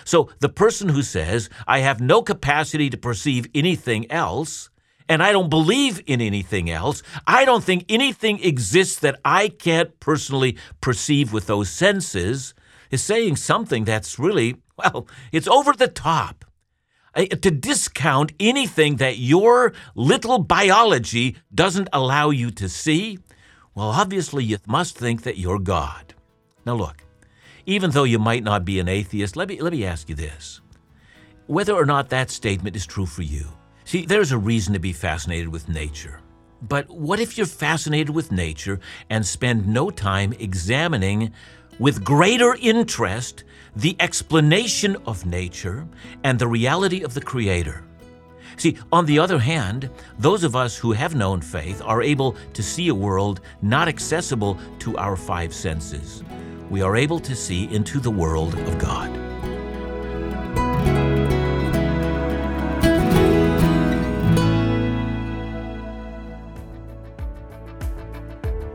So 0.05 0.29
the 0.39 0.49
person 0.49 0.89
who 0.89 1.01
says, 1.01 1.49
I 1.67 1.79
have 1.79 1.99
no 1.99 2.21
capacity 2.21 2.89
to 2.89 2.97
perceive 2.97 3.47
anything 3.55 4.09
else, 4.11 4.69
and 5.09 5.23
I 5.23 5.31
don't 5.31 5.49
believe 5.49 6.01
in 6.05 6.21
anything 6.21 6.69
else. 6.69 7.01
I 7.25 7.43
don't 7.43 7.63
think 7.63 7.85
anything 7.89 8.41
exists 8.43 8.99
that 8.99 9.19
I 9.25 9.49
can't 9.49 9.99
personally 9.99 10.55
perceive 10.79 11.33
with 11.33 11.47
those 11.47 11.69
senses 11.69 12.53
is 12.91 13.01
saying 13.01 13.37
something 13.37 13.83
that's 13.83 14.19
really, 14.19 14.57
well, 14.77 15.07
it's 15.31 15.47
over 15.47 15.73
the 15.73 15.87
top. 15.87 16.45
To 17.15 17.51
discount 17.51 18.33
anything 18.39 18.97
that 18.97 19.17
your 19.17 19.73
little 19.95 20.37
biology 20.37 21.37
doesn't 21.53 21.89
allow 21.91 22.29
you 22.29 22.51
to 22.51 22.69
see, 22.69 23.17
well, 23.73 23.89
obviously 23.89 24.43
you 24.43 24.59
must 24.67 24.95
think 24.95 25.23
that 25.23 25.37
you're 25.37 25.59
God. 25.59 26.13
Now, 26.65 26.75
look, 26.75 27.03
even 27.65 27.89
though 27.91 28.03
you 28.03 28.19
might 28.19 28.43
not 28.43 28.63
be 28.63 28.79
an 28.79 28.87
atheist, 28.87 29.35
let 29.35 29.49
me, 29.49 29.59
let 29.59 29.73
me 29.73 29.85
ask 29.85 30.07
you 30.07 30.15
this. 30.15 30.61
Whether 31.47 31.73
or 31.73 31.85
not 31.85 32.09
that 32.09 32.29
statement 32.29 32.75
is 32.75 32.85
true 32.85 33.07
for 33.07 33.23
you, 33.23 33.47
See, 33.89 34.05
there's 34.05 34.31
a 34.31 34.37
reason 34.37 34.73
to 34.73 34.79
be 34.79 34.93
fascinated 34.93 35.47
with 35.47 35.67
nature. 35.67 36.19
But 36.61 36.87
what 36.91 37.19
if 37.19 37.39
you're 37.39 37.47
fascinated 37.47 38.11
with 38.11 38.31
nature 38.31 38.79
and 39.09 39.25
spend 39.25 39.67
no 39.67 39.89
time 39.89 40.31
examining 40.33 41.33
with 41.79 42.03
greater 42.03 42.55
interest 42.61 43.45
the 43.75 43.95
explanation 43.99 44.95
of 45.07 45.25
nature 45.25 45.87
and 46.23 46.37
the 46.37 46.47
reality 46.47 47.01
of 47.01 47.15
the 47.15 47.21
Creator? 47.21 47.83
See, 48.57 48.77
on 48.91 49.07
the 49.07 49.17
other 49.17 49.39
hand, 49.39 49.89
those 50.19 50.43
of 50.43 50.55
us 50.55 50.77
who 50.77 50.91
have 50.91 51.15
known 51.15 51.41
faith 51.41 51.81
are 51.83 52.03
able 52.03 52.35
to 52.53 52.61
see 52.61 52.89
a 52.89 52.93
world 52.93 53.41
not 53.63 53.87
accessible 53.87 54.59
to 54.81 54.97
our 54.97 55.15
five 55.15 55.51
senses. 55.51 56.23
We 56.69 56.83
are 56.83 56.95
able 56.95 57.19
to 57.21 57.35
see 57.35 57.63
into 57.73 57.99
the 57.99 58.11
world 58.11 58.53
of 58.53 58.77
God. 58.77 59.09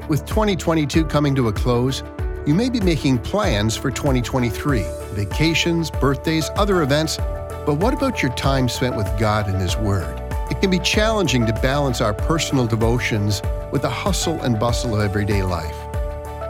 With 0.07 0.27
2022 0.27 1.07
coming 1.07 1.35
to 1.35 1.49
a 1.49 1.53
close, 1.53 2.03
you 2.47 2.53
may 2.53 2.69
be 2.69 2.79
making 2.79 3.21
plans 3.21 3.75
for 3.75 3.91
2023 3.91 4.85
vacations, 5.13 5.91
birthdays, 5.91 6.51
other 6.57 6.83
events. 6.83 7.17
But 7.65 7.79
what 7.79 7.95
about 7.95 8.23
your 8.23 8.31
time 8.35 8.69
spent 8.69 8.97
with 8.97 9.09
God 9.19 9.49
and 9.49 9.57
His 9.57 9.79
Word? 9.79 10.21
It 10.51 10.61
can 10.61 10.71
be 10.71 10.79
challenging 10.81 11.47
to 11.47 11.55
balance 11.55 12.03
our 12.03 12.13
personal 12.13 12.67
devotions 12.67 13.41
with 13.73 13.81
the 13.81 13.89
hustle 13.89 14.43
and 14.43 14.61
bustle 14.61 14.95
of 14.95 15.01
everyday 15.01 15.43
life. 15.43 15.77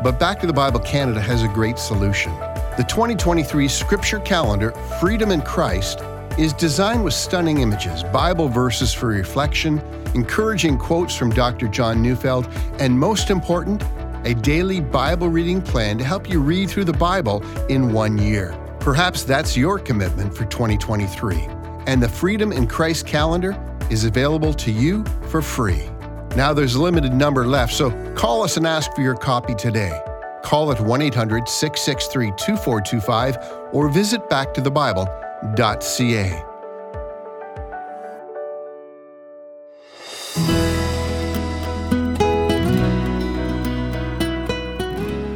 But 0.02 0.18
Back 0.18 0.40
to 0.40 0.48
the 0.48 0.52
Bible 0.52 0.80
Canada 0.80 1.20
has 1.20 1.44
a 1.44 1.48
great 1.48 1.78
solution. 1.78 2.32
The 2.76 2.84
2023 2.88 3.68
Scripture 3.68 4.18
Calendar, 4.18 4.72
Freedom 5.00 5.30
in 5.30 5.42
Christ, 5.42 6.00
is 6.36 6.52
designed 6.52 7.04
with 7.04 7.14
stunning 7.14 7.58
images, 7.58 8.02
Bible 8.02 8.48
verses 8.48 8.92
for 8.92 9.06
reflection, 9.06 9.80
encouraging 10.14 10.78
quotes 10.78 11.14
from 11.14 11.30
Dr. 11.30 11.68
John 11.68 12.02
Neufeld, 12.02 12.48
and 12.78 12.98
most 12.98 13.30
important, 13.30 13.82
a 14.24 14.34
daily 14.34 14.80
Bible 14.80 15.28
reading 15.28 15.60
plan 15.60 15.98
to 15.98 16.04
help 16.04 16.30
you 16.30 16.40
read 16.40 16.70
through 16.70 16.84
the 16.84 16.92
Bible 16.92 17.44
in 17.68 17.92
one 17.92 18.18
year. 18.18 18.58
Perhaps 18.80 19.24
that's 19.24 19.56
your 19.56 19.78
commitment 19.78 20.34
for 20.34 20.44
2023. 20.46 21.46
And 21.86 22.02
the 22.02 22.08
Freedom 22.08 22.52
in 22.52 22.66
Christ 22.66 23.06
calendar 23.06 23.54
is 23.90 24.04
available 24.04 24.54
to 24.54 24.70
you 24.70 25.04
for 25.28 25.42
free. 25.42 25.88
Now 26.36 26.52
there's 26.52 26.74
a 26.74 26.82
limited 26.82 27.12
number 27.12 27.46
left, 27.46 27.74
so 27.74 27.90
call 28.14 28.42
us 28.42 28.56
and 28.56 28.66
ask 28.66 28.92
for 28.94 29.02
your 29.02 29.14
copy 29.14 29.54
today. 29.54 30.00
Call 30.42 30.72
at 30.72 30.80
1 30.80 31.02
800 31.02 31.48
663 31.48 32.32
2425 32.32 33.38
or 33.72 33.88
visit 33.88 34.28
backtothebible.ca. 34.28 36.53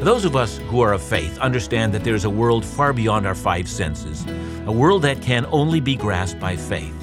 Those 0.09 0.25
of 0.25 0.37
us 0.37 0.57
who 0.57 0.81
are 0.81 0.95
of 0.95 1.03
faith 1.03 1.37
understand 1.37 1.93
that 1.93 2.03
there 2.03 2.15
is 2.15 2.25
a 2.25 2.31
world 2.31 2.65
far 2.65 2.95
beyond 2.95 3.27
our 3.27 3.35
five 3.35 3.69
senses, 3.69 4.25
a 4.65 4.73
world 4.73 5.03
that 5.03 5.21
can 5.21 5.45
only 5.53 5.81
be 5.81 5.97
grasped 5.97 6.41
by 6.41 6.57
faith. 6.57 6.95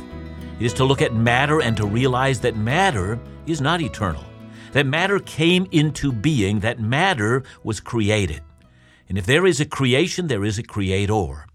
It 0.59 0.65
is 0.65 0.74
to 0.74 0.85
look 0.85 1.03
at 1.03 1.13
matter 1.13 1.62
and 1.62 1.77
to 1.77 1.85
realize 1.85 2.39
that 2.39 2.57
matter 2.57 3.19
is 3.45 3.62
not 3.62 3.79
eternal, 3.79 4.24
that 4.71 4.88
matter 4.88 5.19
came 5.19 5.67
into 5.71 6.12
being, 6.12 6.62
that 6.62 6.79
matter 6.79 7.43
was 7.63 7.79
created. 7.79 8.41
And 9.07 9.19
if 9.19 9.27
there 9.27 9.45
is 9.45 9.59
a 9.59 9.65
creation, 9.65 10.25
there 10.25 10.43
is 10.43 10.57
a 10.57 10.63
creator. 10.63 11.45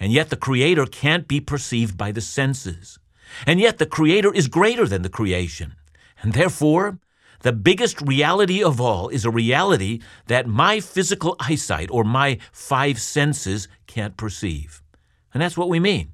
And 0.00 0.10
yet 0.10 0.30
the 0.30 0.36
creator 0.36 0.86
can't 0.86 1.28
be 1.28 1.40
perceived 1.40 1.96
by 1.96 2.10
the 2.10 2.20
senses. 2.20 2.98
And 3.46 3.60
yet 3.60 3.78
the 3.78 3.86
creator 3.86 4.34
is 4.34 4.48
greater 4.48 4.88
than 4.88 5.02
the 5.02 5.08
creation. 5.08 5.76
And 6.20 6.32
therefore, 6.32 6.98
the 7.42 7.52
biggest 7.52 8.00
reality 8.02 8.62
of 8.62 8.80
all 8.80 9.08
is 9.08 9.24
a 9.24 9.30
reality 9.30 10.00
that 10.26 10.46
my 10.46 10.80
physical 10.80 11.36
eyesight 11.40 11.90
or 11.90 12.04
my 12.04 12.38
five 12.52 13.00
senses 13.00 13.68
can't 13.86 14.16
perceive. 14.16 14.82
And 15.32 15.42
that's 15.42 15.56
what 15.56 15.68
we 15.68 15.80
mean. 15.80 16.12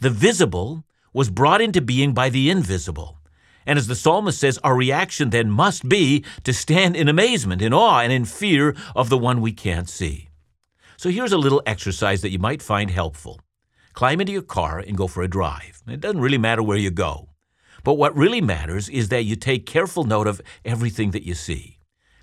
The 0.00 0.10
visible 0.10 0.84
was 1.12 1.30
brought 1.30 1.60
into 1.60 1.80
being 1.80 2.12
by 2.12 2.28
the 2.28 2.50
invisible. 2.50 3.18
And 3.66 3.78
as 3.78 3.86
the 3.86 3.94
psalmist 3.94 4.38
says, 4.38 4.58
our 4.58 4.76
reaction 4.76 5.30
then 5.30 5.50
must 5.50 5.88
be 5.88 6.24
to 6.42 6.52
stand 6.52 6.96
in 6.96 7.08
amazement, 7.08 7.62
in 7.62 7.72
awe, 7.72 8.00
and 8.00 8.12
in 8.12 8.24
fear 8.24 8.74
of 8.94 9.08
the 9.08 9.18
one 9.18 9.40
we 9.40 9.52
can't 9.52 9.88
see. 9.88 10.28
So 10.96 11.08
here's 11.08 11.32
a 11.32 11.38
little 11.38 11.62
exercise 11.66 12.20
that 12.22 12.30
you 12.30 12.38
might 12.38 12.62
find 12.62 12.90
helpful. 12.90 13.40
Climb 13.94 14.20
into 14.20 14.32
your 14.32 14.42
car 14.42 14.78
and 14.80 14.96
go 14.96 15.06
for 15.06 15.22
a 15.22 15.28
drive. 15.28 15.82
It 15.86 16.00
doesn't 16.00 16.20
really 16.20 16.38
matter 16.38 16.62
where 16.62 16.76
you 16.76 16.90
go. 16.90 17.28
But 17.84 17.94
what 17.94 18.16
really 18.16 18.40
matters 18.40 18.88
is 18.88 19.10
that 19.10 19.24
you 19.24 19.36
take 19.36 19.66
careful 19.66 20.04
note 20.04 20.26
of 20.26 20.40
everything 20.64 21.10
that 21.10 21.26
you 21.26 21.34
see. 21.34 21.78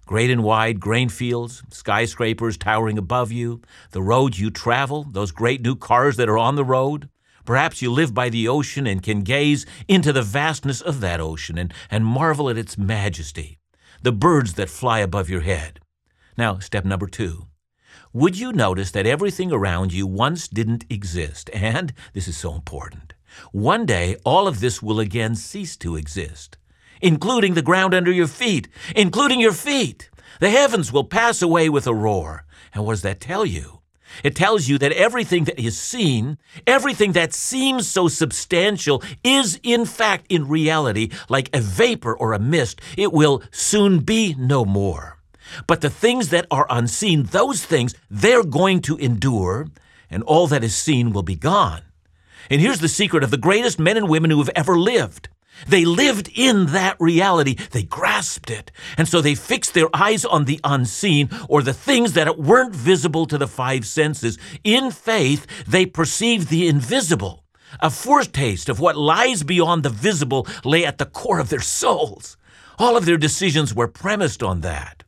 Great 0.08 0.32
and 0.32 0.44
wide 0.44 0.80
grain 0.80 1.08
fields, 1.08 1.64
skyscrapers 1.70 2.58
towering 2.58 2.98
above 2.98 3.32
you, 3.32 3.62
the 3.92 4.02
road 4.02 4.38
you 4.38 4.50
travel, 4.50 5.06
those 5.12 5.32
great 5.32 5.62
new 5.62 5.76
cars 5.76 6.18
that 6.18 6.28
are 6.28 6.38
on 6.38 6.56
the 6.56 6.66
road. 6.66 7.10
Perhaps 7.46 7.82
you 7.82 7.92
live 7.92 8.14
by 8.14 8.30
the 8.30 8.48
ocean 8.48 8.88
and 8.88 9.04
can 9.04 9.22
gaze 9.22 9.66
into 9.88 10.12
the 10.12 10.22
vastness 10.24 10.82
of 10.82 11.00
that 11.00 11.22
ocean 11.22 11.58
and, 11.58 11.74
and 11.90 12.06
marvel 12.06 12.50
at 12.50 12.58
its 12.58 12.78
majesty, 12.78 13.60
the 14.02 14.12
birds 14.12 14.56
that 14.56 14.70
fly 14.70 15.00
above 15.00 15.30
your 15.30 15.42
head. 15.42 15.80
Now, 16.38 16.60
step 16.60 16.86
number 16.86 17.08
two. 17.08 17.48
Would 18.14 18.38
you 18.38 18.52
notice 18.52 18.92
that 18.92 19.06
everything 19.06 19.52
around 19.52 19.94
you 19.94 20.08
once 20.08 20.48
didn't 20.48 20.86
exist? 20.90 21.50
And 21.54 21.94
this 22.14 22.28
is 22.28 22.36
so 22.36 22.54
important. 22.54 23.14
One 23.52 23.86
day, 23.86 24.18
all 24.24 24.48
of 24.48 24.60
this 24.60 24.82
will 24.82 25.00
again 25.00 25.36
cease 25.36 25.78
to 25.78 25.96
exist, 25.96 26.58
including 27.02 27.54
the 27.54 27.62
ground 27.62 27.94
under 27.94 28.12
your 28.12 28.28
feet, 28.28 28.68
including 28.96 29.40
your 29.40 29.54
feet. 29.54 30.10
The 30.40 30.50
heavens 30.50 30.92
will 30.92 31.04
pass 31.04 31.42
away 31.42 31.70
with 31.70 31.88
a 31.88 31.94
roar. 31.94 32.46
And 32.74 32.86
what 32.86 32.94
does 32.94 33.02
that 33.04 33.20
tell 33.20 33.46
you? 33.46 33.82
It 34.24 34.36
tells 34.36 34.68
you 34.68 34.78
that 34.80 34.92
everything 34.92 35.46
that 35.46 35.60
is 35.60 35.80
seen, 35.80 36.38
everything 36.68 37.14
that 37.14 37.34
seems 37.34 37.88
so 37.88 38.08
substantial, 38.08 39.04
is 39.24 39.60
in 39.64 39.86
fact, 39.86 40.26
in 40.30 40.48
reality, 40.48 41.10
like 41.30 41.50
a 41.56 41.62
vapor 41.62 42.14
or 42.14 42.34
a 42.34 42.40
mist. 42.40 42.82
It 42.98 43.14
will 43.14 43.42
soon 43.52 44.00
be 44.00 44.36
no 44.38 44.66
more. 44.66 45.18
But 45.68 45.82
the 45.82 45.90
things 45.90 46.30
that 46.30 46.46
are 46.52 46.68
unseen, 46.70 47.24
those 47.24 47.66
things, 47.66 47.96
they're 48.10 48.44
going 48.44 48.82
to 48.82 48.98
endure, 48.98 49.68
and 50.10 50.24
all 50.24 50.48
that 50.48 50.64
is 50.64 50.76
seen 50.76 51.12
will 51.12 51.24
be 51.24 51.36
gone. 51.36 51.82
And 52.50 52.62
here's 52.62 52.80
the 52.80 52.88
secret 52.88 53.24
of 53.24 53.32
the 53.32 53.38
greatest 53.38 53.80
men 53.80 53.98
and 53.98 54.10
women 54.10 54.32
who 54.32 54.40
have 54.40 54.50
ever 54.56 54.78
lived. 54.78 55.30
They 55.68 55.86
lived 55.86 56.30
in 56.34 56.68
that 56.68 56.98
reality. 57.00 57.56
They 57.72 57.84
grasped 57.84 58.50
it. 58.50 58.72
And 58.98 59.08
so 59.08 59.22
they 59.22 59.36
fixed 59.36 59.74
their 59.74 59.90
eyes 59.94 60.26
on 60.26 60.46
the 60.46 60.60
unseen 60.64 61.30
or 61.48 61.62
the 61.62 61.74
things 61.74 62.14
that 62.14 62.40
weren't 62.40 62.76
visible 62.76 63.26
to 63.28 63.38
the 63.38 63.48
five 63.48 63.86
senses. 63.86 64.38
In 64.64 64.92
faith, 64.92 65.46
they 65.68 65.86
perceived 65.86 66.50
the 66.50 66.68
invisible. 66.68 67.44
A 67.80 67.90
foretaste 67.90 68.70
of 68.70 68.80
what 68.80 68.98
lies 68.98 69.44
beyond 69.44 69.84
the 69.84 69.90
visible 69.90 70.48
lay 70.66 70.86
at 70.86 70.98
the 70.98 71.06
core 71.06 71.40
of 71.40 71.50
their 71.50 71.62
souls. 71.62 72.38
All 72.78 72.98
of 72.98 73.06
their 73.06 73.18
decisions 73.18 73.74
were 73.74 73.88
premised 73.88 74.42
on 74.44 74.62
that. 74.62 75.04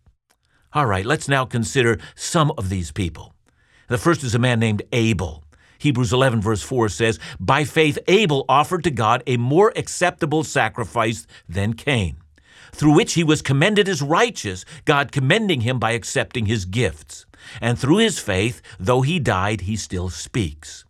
All 0.73 0.85
right, 0.85 1.05
let's 1.05 1.27
now 1.27 1.45
consider 1.45 1.99
some 2.15 2.51
of 2.57 2.69
these 2.69 2.91
people. 2.91 3.33
The 3.89 3.97
first 3.97 4.23
is 4.23 4.33
a 4.33 4.39
man 4.39 4.59
named 4.59 4.81
Abel. 4.91 5.43
Hebrews 5.77 6.13
11, 6.13 6.41
verse 6.41 6.61
4 6.61 6.89
says, 6.89 7.19
By 7.39 7.63
faith, 7.63 7.97
Abel 8.07 8.45
offered 8.47 8.83
to 8.85 8.91
God 8.91 9.23
a 9.27 9.37
more 9.37 9.73
acceptable 9.75 10.43
sacrifice 10.43 11.27
than 11.47 11.73
Cain, 11.73 12.17
through 12.71 12.95
which 12.95 13.13
he 13.13 13.23
was 13.23 13.41
commended 13.41 13.89
as 13.89 14.01
righteous, 14.01 14.65
God 14.85 15.11
commending 15.11 15.61
him 15.61 15.79
by 15.79 15.91
accepting 15.91 16.45
his 16.45 16.65
gifts. 16.65 17.25
And 17.61 17.77
through 17.77 17.97
his 17.97 18.19
faith, 18.19 18.61
though 18.79 19.01
he 19.01 19.19
died, 19.19 19.61
he 19.61 19.75
still 19.75 20.09
speaks. 20.09 20.85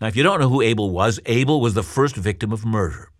Now, 0.00 0.08
if 0.08 0.16
you 0.16 0.22
don't 0.22 0.40
know 0.40 0.48
who 0.48 0.62
Abel 0.62 0.90
was, 0.90 1.20
Abel 1.26 1.60
was 1.60 1.74
the 1.74 1.82
first 1.82 2.16
victim 2.16 2.52
of 2.52 2.64
murder. 2.64 3.10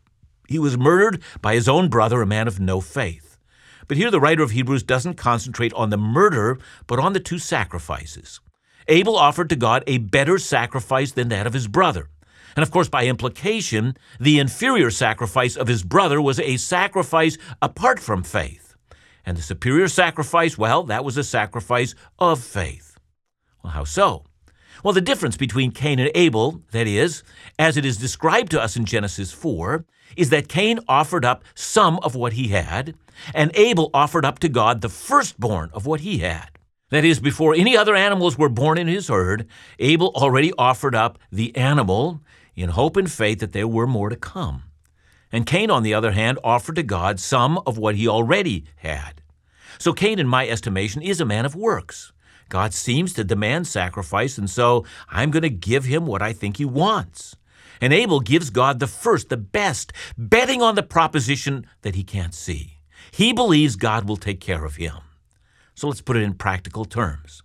He 0.49 0.59
was 0.59 0.77
murdered 0.77 1.23
by 1.41 1.55
his 1.55 1.69
own 1.69 1.89
brother, 1.89 2.23
a 2.23 2.27
man 2.27 2.49
of 2.49 2.59
no 2.59 2.81
faith. 2.81 3.39
But 3.87 3.97
here 3.97 4.11
the 4.11 4.21
writer 4.21 4.43
of 4.43 4.53
Hebrews 4.53 4.83
doesn't 4.83 5.15
concentrate 5.15 5.73
on 5.75 5.91
the 5.91 5.97
murder, 5.97 6.59
but 6.87 6.99
on 6.99 7.13
the 7.13 7.21
two 7.21 7.39
sacrifices. 7.39 8.41
Abel 8.89 9.17
offered 9.17 9.49
to 9.51 9.57
God 9.57 9.85
a 9.87 9.99
better 9.99 10.39
sacrifice 10.39 11.13
than 11.13 11.29
that 11.29 11.47
of 11.47 11.53
his 11.53 11.69
brother. 11.69 12.09
And 12.57 12.63
of 12.63 12.71
course, 12.71 12.89
by 12.89 13.07
implication, 13.07 13.97
the 14.19 14.39
inferior 14.39 14.91
sacrifice 14.91 15.57
of 15.57 15.69
his 15.69 15.83
brother 15.83 16.21
was 16.21 16.41
a 16.41 16.57
sacrifice 16.57 17.39
apart 17.63 18.01
from 18.01 18.23
faith. 18.23 18.75
And 19.25 19.37
the 19.37 19.43
superior 19.43 19.89
sacrifice, 19.89 20.59
well, 20.59 20.83
that 20.85 21.05
was 21.05 21.17
a 21.17 21.25
sacrifice 21.25 21.95
of 22.19 22.43
faith. 22.43 22.99
Well, 23.63 23.73
how 23.73 23.85
so? 23.85 24.25
Well, 24.83 24.95
the 24.95 25.01
difference 25.01 25.37
between 25.37 25.73
Cain 25.73 25.99
and 25.99 26.11
Abel, 26.15 26.63
that 26.73 26.87
is, 26.87 27.23
as 27.59 27.77
it 27.77 27.85
is 27.85 27.99
described 27.99 28.51
to 28.53 28.61
us 28.61 28.77
in 28.77 28.87
Genesis 28.87 29.31
4, 29.31 29.85
is 30.17 30.31
that 30.31 30.49
Cain 30.49 30.81
offered 30.89 31.25
up 31.25 31.45
some 31.55 31.99
of 32.03 32.15
what 32.15 32.33
he 32.33 32.49
had, 32.49 32.95
and 33.35 33.51
Abel 33.55 33.91
offered 33.93 34.25
up 34.25 34.39
to 34.41 34.49
God 34.49 34.81
the 34.81 34.89
firstborn 34.89 35.71
of 35.73 35.87
what 35.87 36.01
he 36.01 36.19
had. 36.19 36.49
That 36.91 37.05
is, 37.05 37.21
before 37.21 37.55
any 37.55 37.77
other 37.77 37.95
animals 37.95 38.37
were 38.37 38.49
born 38.49 38.77
in 38.77 38.89
his 38.89 39.09
herd, 39.09 39.47
Abel 39.79 40.13
already 40.15 40.53
offered 40.59 40.95
up 40.95 41.19
the 41.31 41.55
animal 41.57 42.21
in 42.55 42.71
hope 42.71 42.97
and 42.97 43.11
faith 43.11 43.39
that 43.41 43.53
there 43.53 43.69
were 43.69 43.87
more 43.87 44.09
to 44.09 44.17
come. 44.17 44.65
And 45.33 45.47
Cain, 45.47 45.71
on 45.71 45.85
the 45.85 45.95
other 45.95 46.11
hand, 46.11 46.39
offered 46.43 46.75
to 46.77 46.83
God 46.83 47.21
some 47.21 47.59
of 47.65 47.79
what 47.79 47.95
he 47.95 48.09
already 48.09 48.65
had. 48.77 49.23
So 49.79 49.93
Cain, 49.93 50.19
in 50.19 50.27
my 50.27 50.49
estimation, 50.49 51.01
is 51.01 51.21
a 51.21 51.25
man 51.25 51.47
of 51.47 51.55
works. 51.55 52.13
God 52.49 52.75
seems 52.75 53.13
to 53.13 53.23
demand 53.23 53.69
sacrifice, 53.69 54.37
and 54.37 54.51
so 54.51 54.85
I'm 55.09 55.31
going 55.31 55.45
to 55.45 55.51
give 55.51 55.85
him 55.85 56.07
what 56.07 56.21
I 56.21 56.33
think 56.33 56.57
he 56.57 56.65
wants. 56.65 57.37
And 57.81 57.93
Abel 57.93 58.19
gives 58.19 58.51
God 58.51 58.81
the 58.81 58.89
first, 58.89 59.29
the 59.29 59.37
best, 59.37 59.93
betting 60.19 60.61
on 60.61 60.75
the 60.75 60.83
proposition 60.83 61.65
that 61.83 61.95
he 61.95 62.03
can't 62.03 62.35
see. 62.35 62.79
He 63.13 63.33
believes 63.33 63.77
God 63.77 64.09
will 64.09 64.17
take 64.17 64.41
care 64.41 64.65
of 64.65 64.77
him. 64.77 64.97
So 65.75 65.89
let's 65.89 66.01
put 66.01 66.17
it 66.17 66.23
in 66.23 66.35
practical 66.35 66.85
terms. 66.85 67.43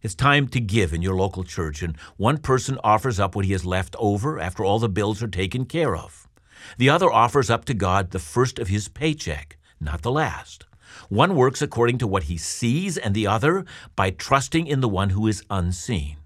It's 0.00 0.14
time 0.14 0.48
to 0.48 0.60
give 0.60 0.92
in 0.92 1.02
your 1.02 1.16
local 1.16 1.44
church, 1.44 1.82
and 1.82 1.96
one 2.16 2.38
person 2.38 2.78
offers 2.84 3.18
up 3.18 3.34
what 3.34 3.44
he 3.44 3.52
has 3.52 3.66
left 3.66 3.96
over 3.98 4.38
after 4.38 4.64
all 4.64 4.78
the 4.78 4.88
bills 4.88 5.22
are 5.22 5.28
taken 5.28 5.64
care 5.64 5.96
of. 5.96 6.28
The 6.76 6.88
other 6.88 7.10
offers 7.10 7.50
up 7.50 7.64
to 7.66 7.74
God 7.74 8.10
the 8.10 8.18
first 8.18 8.58
of 8.58 8.68
his 8.68 8.88
paycheck, 8.88 9.56
not 9.80 10.02
the 10.02 10.12
last. 10.12 10.66
One 11.08 11.34
works 11.34 11.62
according 11.62 11.98
to 11.98 12.06
what 12.06 12.24
he 12.24 12.36
sees, 12.36 12.96
and 12.96 13.14
the 13.14 13.26
other 13.26 13.64
by 13.96 14.10
trusting 14.10 14.66
in 14.66 14.80
the 14.80 14.88
one 14.88 15.10
who 15.10 15.26
is 15.26 15.44
unseen. 15.50 16.16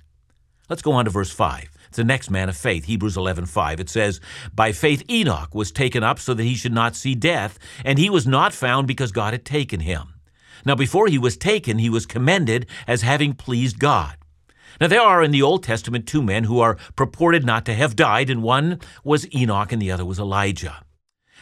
Let's 0.68 0.82
go 0.82 0.92
on 0.92 1.04
to 1.04 1.10
verse 1.10 1.30
5. 1.30 1.70
It's 1.88 1.96
the 1.96 2.04
next 2.04 2.30
man 2.30 2.48
of 2.48 2.56
faith, 2.56 2.84
Hebrews 2.84 3.16
11:5. 3.16 3.78
It 3.78 3.90
says, 3.90 4.20
"By 4.54 4.72
faith 4.72 5.02
Enoch 5.10 5.54
was 5.54 5.70
taken 5.70 6.02
up 6.02 6.18
so 6.18 6.32
that 6.34 6.44
he 6.44 6.54
should 6.54 6.72
not 6.72 6.96
see 6.96 7.14
death, 7.14 7.58
and 7.84 7.98
he 7.98 8.08
was 8.08 8.26
not 8.26 8.54
found 8.54 8.86
because 8.86 9.12
God 9.12 9.34
had 9.34 9.44
taken 9.44 9.80
him." 9.80 10.11
Now 10.64 10.74
before 10.74 11.08
he 11.08 11.18
was 11.18 11.36
taken, 11.36 11.78
he 11.78 11.90
was 11.90 12.06
commended 12.06 12.66
as 12.86 13.02
having 13.02 13.34
pleased 13.34 13.78
God. 13.78 14.16
Now 14.80 14.86
there 14.86 15.00
are 15.00 15.22
in 15.22 15.30
the 15.30 15.42
Old 15.42 15.62
Testament 15.62 16.06
two 16.06 16.22
men 16.22 16.44
who 16.44 16.60
are 16.60 16.78
purported 16.96 17.44
not 17.44 17.64
to 17.66 17.74
have 17.74 17.96
died, 17.96 18.30
and 18.30 18.42
one 18.42 18.80
was 19.04 19.32
Enoch 19.34 19.72
and 19.72 19.82
the 19.82 19.90
other 19.90 20.04
was 20.04 20.18
Elijah. 20.18 20.84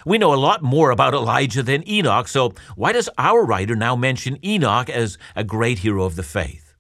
We 0.07 0.19
know 0.19 0.33
a 0.33 0.37
lot 0.37 0.63
more 0.63 0.91
about 0.91 1.15
Elijah 1.15 1.63
than 1.63 1.89
Enoch, 1.89 2.27
so 2.27 2.55
why 2.75 2.93
does 2.93 3.11
our 3.19 3.45
writer 3.45 3.77
now 3.77 3.97
mention 3.97 4.45
Enoch 4.45 4.89
as 4.89 5.19
a 5.37 5.45
great 5.45 5.81
hero 5.81 6.05
of 6.05 6.17
the 6.17 6.23
faith? 6.23 6.75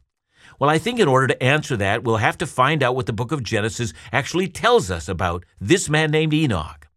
Well, 0.59 0.71
I 0.71 0.79
think 0.79 0.99
in 0.99 1.09
order 1.09 1.27
to 1.27 1.43
answer 1.43 1.77
that, 1.79 2.03
we'll 2.05 2.17
have 2.17 2.37
to 2.39 2.47
find 2.47 2.83
out 2.83 2.95
what 2.95 3.07
the 3.07 3.15
book 3.15 3.33
of 3.33 3.43
Genesis 3.43 3.93
actually 4.13 4.49
tells 4.49 4.91
us 4.91 5.09
about 5.09 5.45
this 5.61 5.89
man 5.89 6.11
named 6.11 6.35
Enoch. 6.35 6.90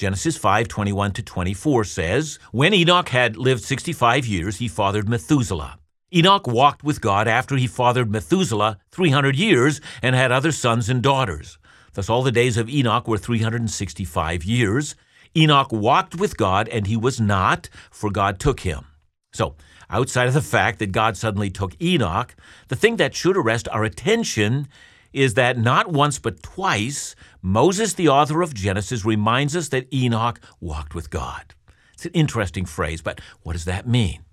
Genesis 0.00 0.38
5:21 0.38 1.12
to 1.12 1.22
24 1.22 1.84
says, 1.84 2.38
"When 2.52 2.72
Enoch 2.72 3.10
had 3.10 3.36
lived 3.36 3.62
65 3.62 4.26
years, 4.26 4.56
he 4.56 4.66
fathered 4.66 5.10
Methuselah. 5.10 5.78
Enoch 6.10 6.46
walked 6.46 6.82
with 6.82 7.02
God 7.02 7.28
after 7.28 7.58
he 7.58 7.66
fathered 7.66 8.10
Methuselah 8.10 8.78
300 8.90 9.36
years 9.36 9.78
and 10.00 10.16
had 10.16 10.32
other 10.32 10.52
sons 10.52 10.88
and 10.88 11.02
daughters. 11.02 11.58
Thus 11.92 12.08
all 12.08 12.22
the 12.22 12.32
days 12.32 12.56
of 12.56 12.70
Enoch 12.70 13.06
were 13.06 13.18
365 13.18 14.42
years." 14.42 14.94
Enoch 15.36 15.70
walked 15.70 16.14
with 16.14 16.38
God, 16.38 16.66
and 16.68 16.86
he 16.86 16.96
was 16.96 17.20
not, 17.20 17.68
for 17.90 18.08
God 18.08 18.40
took 18.40 18.60
him. 18.60 18.86
So, 19.34 19.54
outside 19.90 20.28
of 20.28 20.34
the 20.34 20.40
fact 20.40 20.78
that 20.78 20.92
God 20.92 21.18
suddenly 21.18 21.50
took 21.50 21.76
Enoch, 21.78 22.34
the 22.68 22.74
thing 22.74 22.96
that 22.96 23.14
should 23.14 23.36
arrest 23.36 23.68
our 23.68 23.84
attention 23.84 24.66
is 25.12 25.34
that 25.34 25.58
not 25.58 25.90
once 25.90 26.18
but 26.18 26.42
twice, 26.42 27.14
Moses, 27.42 27.94
the 27.94 28.08
author 28.08 28.42
of 28.42 28.54
Genesis, 28.54 29.04
reminds 29.04 29.56
us 29.56 29.68
that 29.68 29.92
Enoch 29.92 30.40
walked 30.60 30.94
with 30.94 31.10
God. 31.10 31.54
It's 31.94 32.06
an 32.06 32.12
interesting 32.12 32.64
phrase, 32.64 33.02
but 33.02 33.20
what 33.42 33.52
does 33.52 33.64
that 33.66 33.86
mean? 33.86 34.24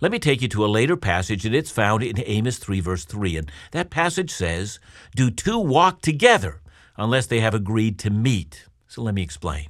Let 0.00 0.12
me 0.12 0.18
take 0.18 0.42
you 0.42 0.48
to 0.48 0.64
a 0.64 0.66
later 0.66 0.96
passage, 0.96 1.44
and 1.44 1.54
it's 1.54 1.70
found 1.70 2.02
in 2.02 2.22
Amos 2.24 2.58
3, 2.58 2.80
verse 2.80 3.04
3. 3.04 3.36
And 3.36 3.52
that 3.72 3.90
passage 3.90 4.30
says, 4.30 4.78
Do 5.16 5.30
two 5.30 5.58
walk 5.58 6.02
together 6.02 6.60
unless 6.96 7.26
they 7.26 7.40
have 7.40 7.54
agreed 7.54 7.98
to 8.00 8.10
meet? 8.10 8.66
So 8.86 9.02
let 9.02 9.14
me 9.14 9.22
explain. 9.22 9.68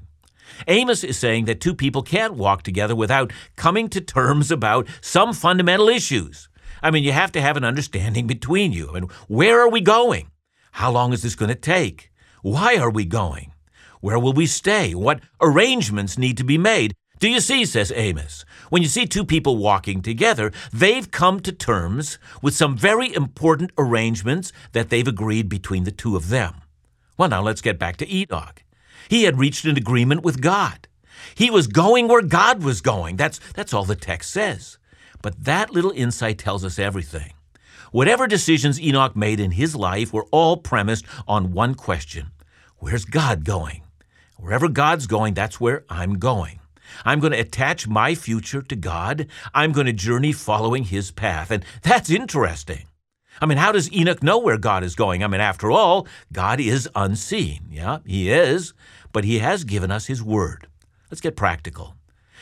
Amos 0.66 1.04
is 1.04 1.16
saying 1.16 1.46
that 1.46 1.60
two 1.60 1.74
people 1.74 2.02
can't 2.02 2.34
walk 2.34 2.62
together 2.62 2.94
without 2.94 3.32
coming 3.56 3.88
to 3.90 4.00
terms 4.00 4.50
about 4.50 4.86
some 5.00 5.32
fundamental 5.32 5.88
issues. 5.88 6.48
I 6.82 6.90
mean, 6.90 7.04
you 7.04 7.12
have 7.12 7.32
to 7.32 7.40
have 7.40 7.56
an 7.56 7.64
understanding 7.64 8.26
between 8.26 8.72
you. 8.72 8.90
I 8.90 8.94
mean, 8.94 9.10
where 9.28 9.60
are 9.60 9.68
we 9.68 9.80
going? 9.80 10.30
How 10.72 10.90
long 10.90 11.12
is 11.12 11.22
this 11.22 11.34
going 11.34 11.48
to 11.48 11.54
take? 11.54 12.10
Why 12.42 12.76
are 12.76 12.90
we 12.90 13.04
going? 13.04 13.52
Where 14.00 14.18
will 14.18 14.32
we 14.32 14.46
stay? 14.46 14.94
What 14.94 15.20
arrangements 15.40 16.18
need 16.18 16.36
to 16.36 16.44
be 16.44 16.58
made? 16.58 16.94
Do 17.18 17.28
you 17.28 17.40
see, 17.40 17.64
says 17.64 17.92
Amos, 17.96 18.44
when 18.70 18.82
you 18.82 18.88
see 18.88 19.04
two 19.04 19.24
people 19.24 19.56
walking 19.56 20.02
together, 20.02 20.52
they've 20.72 21.10
come 21.10 21.40
to 21.40 21.50
terms 21.50 22.16
with 22.42 22.54
some 22.54 22.76
very 22.76 23.12
important 23.12 23.72
arrangements 23.76 24.52
that 24.70 24.88
they've 24.88 25.08
agreed 25.08 25.48
between 25.48 25.82
the 25.82 25.90
two 25.90 26.14
of 26.14 26.28
them. 26.28 26.62
Well, 27.16 27.28
now 27.28 27.42
let's 27.42 27.60
get 27.60 27.78
back 27.78 27.96
to 27.96 28.14
Enoch. 28.14 28.62
He 29.08 29.24
had 29.24 29.38
reached 29.38 29.64
an 29.64 29.76
agreement 29.76 30.22
with 30.22 30.40
God. 30.40 30.86
He 31.34 31.50
was 31.50 31.66
going 31.66 32.06
where 32.06 32.22
God 32.22 32.62
was 32.62 32.80
going. 32.80 33.16
That's, 33.16 33.40
that's 33.54 33.74
all 33.74 33.84
the 33.84 33.96
text 33.96 34.30
says. 34.30 34.78
But 35.20 35.44
that 35.44 35.72
little 35.72 35.90
insight 35.90 36.38
tells 36.38 36.64
us 36.64 36.78
everything. 36.78 37.32
Whatever 37.90 38.26
decisions 38.26 38.80
Enoch 38.80 39.16
made 39.16 39.40
in 39.40 39.52
his 39.52 39.74
life 39.74 40.12
were 40.12 40.26
all 40.30 40.56
premised 40.56 41.06
on 41.26 41.52
one 41.52 41.74
question 41.74 42.32
Where's 42.78 43.04
God 43.04 43.44
going? 43.44 43.82
Wherever 44.36 44.68
God's 44.68 45.06
going, 45.06 45.34
that's 45.34 45.60
where 45.60 45.84
I'm 45.88 46.18
going. 46.18 46.60
I'm 47.04 47.20
going 47.20 47.32
to 47.32 47.40
attach 47.40 47.88
my 47.88 48.14
future 48.14 48.62
to 48.62 48.76
God. 48.76 49.26
I'm 49.52 49.72
going 49.72 49.86
to 49.86 49.92
journey 49.92 50.32
following 50.32 50.84
his 50.84 51.10
path. 51.10 51.50
And 51.50 51.64
that's 51.82 52.10
interesting. 52.10 52.86
I 53.40 53.46
mean, 53.46 53.58
how 53.58 53.72
does 53.72 53.92
Enoch 53.92 54.22
know 54.22 54.38
where 54.38 54.58
God 54.58 54.84
is 54.84 54.94
going? 54.94 55.22
I 55.22 55.26
mean, 55.26 55.40
after 55.40 55.70
all, 55.70 56.06
God 56.32 56.60
is 56.60 56.88
unseen. 56.94 57.66
Yeah, 57.70 57.98
he 58.04 58.30
is, 58.30 58.74
but 59.12 59.24
he 59.24 59.38
has 59.38 59.64
given 59.64 59.90
us 59.90 60.06
his 60.06 60.22
word. 60.22 60.66
Let's 61.10 61.20
get 61.20 61.36
practical. 61.36 61.94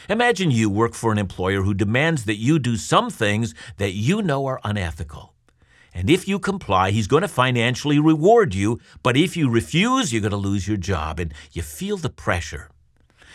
Imagine 0.09 0.51
you 0.51 0.71
work 0.71 0.95
for 0.95 1.13
an 1.13 1.19
employer 1.19 1.63
who 1.63 1.75
demands 1.75 2.25
that 2.25 2.37
you 2.37 2.59
do 2.59 2.77
some 2.77 3.11
things 3.11 3.55
that 3.79 3.93
you 3.93 4.23
know 4.23 4.47
are 4.47 4.61
unethical. 4.65 5.35
And 5.97 6.11
if 6.11 6.29
you 6.29 6.39
comply, 6.39 6.91
he's 6.91 7.07
going 7.07 7.23
to 7.23 7.29
financially 7.29 7.99
reward 7.99 8.55
you. 8.55 8.79
But 9.03 9.17
if 9.17 9.35
you 9.35 9.49
refuse, 9.49 10.13
you're 10.13 10.21
going 10.21 10.31
to 10.31 10.37
lose 10.37 10.69
your 10.69 10.77
job. 10.77 11.19
And 11.19 11.33
you 11.53 11.63
feel 11.63 11.97
the 11.97 12.11
pressure. 12.11 12.69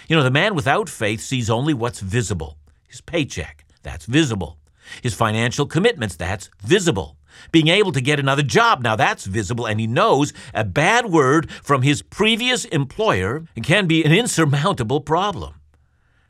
You 0.07 0.15
know, 0.15 0.21
the 0.21 0.29
man 0.29 0.53
without 0.53 0.87
faith 0.87 1.21
sees 1.21 1.49
only 1.49 1.73
what's 1.73 2.01
visible 2.01 2.57
his 2.87 3.01
paycheck, 3.01 3.65
that's 3.83 4.05
visible. 4.05 4.57
His 5.01 5.13
financial 5.13 5.65
commitments, 5.65 6.17
that's 6.17 6.49
visible. 6.61 7.17
Being 7.53 7.69
able 7.69 7.93
to 7.93 8.01
get 8.01 8.19
another 8.19 8.43
job, 8.43 8.83
now 8.83 8.97
that's 8.97 9.25
visible, 9.25 9.65
and 9.65 9.79
he 9.79 9.87
knows 9.87 10.33
a 10.53 10.65
bad 10.65 11.05
word 11.05 11.49
from 11.49 11.83
his 11.83 12.01
previous 12.01 12.65
employer 12.65 13.45
can 13.63 13.87
be 13.87 14.03
an 14.03 14.11
insurmountable 14.23 14.99
problem. 14.99 15.55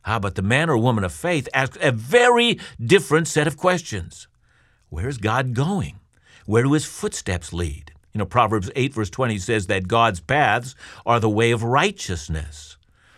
Ah, 0.06 0.20
but 0.20 0.36
the 0.36 0.44
man 0.44 0.70
or 0.70 0.78
woman 0.78 1.04
of 1.04 1.12
faith 1.12 1.50
asks 1.54 1.80
a 1.82 1.92
very 1.92 2.60
different 2.80 3.28
set 3.28 3.48
of 3.48 3.58
questions. 3.58 4.28
Where's 4.90 5.18
God 5.18 5.56
going? 5.56 6.01
Where 6.52 6.64
do 6.64 6.74
his 6.74 6.84
footsteps 6.84 7.54
lead? 7.54 7.94
You 8.12 8.20
know, 8.20 8.26
Proverbs 8.26 8.70
8, 8.76 8.94
verse 8.94 9.10
20 9.10 9.38
says 9.38 9.68
that 9.68 9.88
God's 9.88 10.20
paths 10.20 10.76
are 11.06 11.18
the 11.18 11.30
way 11.30 11.52
of 11.52 11.64
righteousness. 11.64 12.76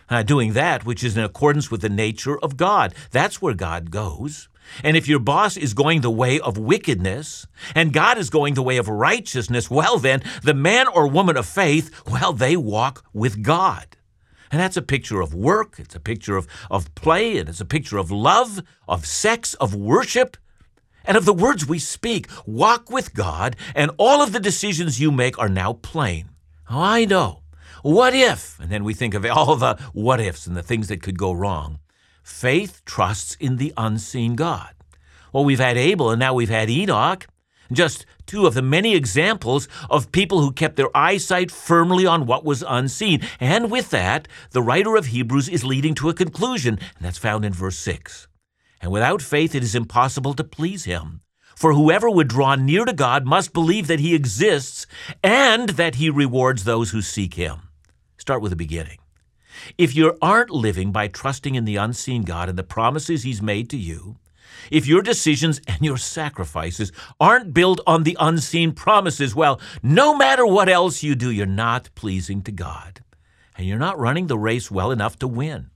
Uh, 0.08 0.22
doing 0.22 0.52
that 0.52 0.86
which 0.86 1.02
is 1.02 1.16
in 1.16 1.24
accordance 1.24 1.68
with 1.68 1.80
the 1.80 1.88
nature 1.88 2.38
of 2.38 2.56
God. 2.56 2.94
That's 3.10 3.42
where 3.42 3.54
God 3.54 3.90
goes. 3.90 4.48
And 4.84 4.96
if 4.96 5.08
your 5.08 5.18
boss 5.18 5.56
is 5.56 5.74
going 5.74 6.00
the 6.00 6.12
way 6.12 6.38
of 6.38 6.58
wickedness 6.58 7.48
and 7.74 7.92
God 7.92 8.18
is 8.18 8.30
going 8.30 8.54
the 8.54 8.62
way 8.62 8.76
of 8.76 8.86
righteousness, 8.88 9.68
well, 9.68 9.98
then 9.98 10.22
the 10.44 10.54
man 10.54 10.86
or 10.86 11.08
woman 11.08 11.36
of 11.36 11.44
faith, 11.44 11.90
well, 12.06 12.32
they 12.32 12.56
walk 12.56 13.04
with 13.12 13.42
God. 13.42 13.96
And 14.52 14.60
that's 14.60 14.76
a 14.76 14.82
picture 14.82 15.20
of 15.20 15.34
work, 15.34 15.80
it's 15.80 15.96
a 15.96 16.00
picture 16.00 16.36
of, 16.36 16.46
of 16.70 16.94
play, 16.94 17.38
and 17.38 17.48
it's 17.48 17.60
a 17.60 17.64
picture 17.64 17.98
of 17.98 18.12
love, 18.12 18.62
of 18.86 19.06
sex, 19.06 19.54
of 19.54 19.74
worship, 19.74 20.36
and 21.04 21.16
of 21.16 21.24
the 21.24 21.32
words 21.32 21.66
we 21.66 21.78
speak. 21.78 22.28
Walk 22.46 22.90
with 22.90 23.14
God, 23.14 23.56
and 23.74 23.90
all 23.98 24.22
of 24.22 24.32
the 24.32 24.40
decisions 24.40 25.00
you 25.00 25.10
make 25.10 25.38
are 25.38 25.48
now 25.48 25.74
plain. 25.74 26.30
Oh, 26.70 26.80
I 26.80 27.04
know. 27.04 27.42
What 27.82 28.14
if? 28.14 28.58
And 28.60 28.70
then 28.70 28.82
we 28.82 28.94
think 28.94 29.12
of 29.12 29.26
all 29.26 29.56
the 29.56 29.76
what 29.92 30.18
ifs 30.20 30.46
and 30.46 30.56
the 30.56 30.62
things 30.62 30.88
that 30.88 31.02
could 31.02 31.18
go 31.18 31.32
wrong. 31.32 31.80
Faith 32.22 32.82
trusts 32.86 33.36
in 33.38 33.58
the 33.58 33.74
unseen 33.76 34.34
God. 34.34 34.74
Well, 35.32 35.44
we've 35.44 35.60
had 35.60 35.76
Abel 35.76 36.10
and 36.10 36.18
now 36.18 36.32
we've 36.32 36.48
had 36.48 36.70
Enoch. 36.70 37.26
Just 37.70 38.06
two 38.26 38.46
of 38.46 38.54
the 38.54 38.62
many 38.62 38.94
examples 38.94 39.68
of 39.90 40.12
people 40.12 40.40
who 40.40 40.52
kept 40.52 40.76
their 40.76 40.94
eyesight 40.96 41.50
firmly 41.50 42.06
on 42.06 42.24
what 42.24 42.44
was 42.44 42.64
unseen. 42.66 43.20
And 43.40 43.70
with 43.70 43.90
that, 43.90 44.28
the 44.52 44.62
writer 44.62 44.96
of 44.96 45.06
Hebrews 45.06 45.48
is 45.48 45.64
leading 45.64 45.94
to 45.96 46.08
a 46.08 46.14
conclusion, 46.14 46.78
and 46.96 47.04
that's 47.04 47.18
found 47.18 47.44
in 47.44 47.52
verse 47.52 47.76
6. 47.78 48.28
And 48.84 48.92
without 48.92 49.22
faith, 49.22 49.54
it 49.54 49.62
is 49.62 49.74
impossible 49.74 50.34
to 50.34 50.44
please 50.44 50.84
him. 50.84 51.22
For 51.56 51.72
whoever 51.72 52.10
would 52.10 52.28
draw 52.28 52.54
near 52.54 52.84
to 52.84 52.92
God 52.92 53.24
must 53.24 53.54
believe 53.54 53.86
that 53.86 54.00
he 54.00 54.14
exists 54.14 54.86
and 55.22 55.70
that 55.70 55.94
he 55.94 56.10
rewards 56.10 56.64
those 56.64 56.90
who 56.90 57.00
seek 57.00 57.32
him. 57.32 57.70
Start 58.18 58.42
with 58.42 58.50
the 58.50 58.56
beginning. 58.56 58.98
If 59.78 59.96
you 59.96 60.18
aren't 60.20 60.50
living 60.50 60.92
by 60.92 61.08
trusting 61.08 61.54
in 61.54 61.64
the 61.64 61.76
unseen 61.76 62.24
God 62.24 62.50
and 62.50 62.58
the 62.58 62.62
promises 62.62 63.22
He's 63.22 63.40
made 63.40 63.70
to 63.70 63.78
you, 63.78 64.18
if 64.70 64.86
your 64.86 65.00
decisions 65.00 65.62
and 65.66 65.78
your 65.80 65.96
sacrifices 65.96 66.92
aren't 67.18 67.54
built 67.54 67.80
on 67.86 68.02
the 68.02 68.18
unseen 68.20 68.72
promises, 68.72 69.34
well, 69.34 69.60
no 69.82 70.14
matter 70.14 70.46
what 70.46 70.68
else 70.68 71.02
you 71.02 71.14
do, 71.14 71.30
you're 71.30 71.46
not 71.46 71.88
pleasing 71.94 72.42
to 72.42 72.52
God. 72.52 73.00
and 73.56 73.66
you're 73.66 73.78
not 73.78 73.98
running 73.98 74.26
the 74.26 74.38
race 74.38 74.70
well 74.70 74.90
enough 74.90 75.18
to 75.20 75.28
win. 75.28 75.70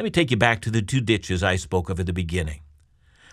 Let 0.00 0.04
me 0.04 0.10
take 0.10 0.30
you 0.30 0.38
back 0.38 0.62
to 0.62 0.70
the 0.70 0.80
two 0.80 1.02
ditches 1.02 1.42
I 1.42 1.56
spoke 1.56 1.90
of 1.90 2.00
at 2.00 2.06
the 2.06 2.14
beginning. 2.14 2.62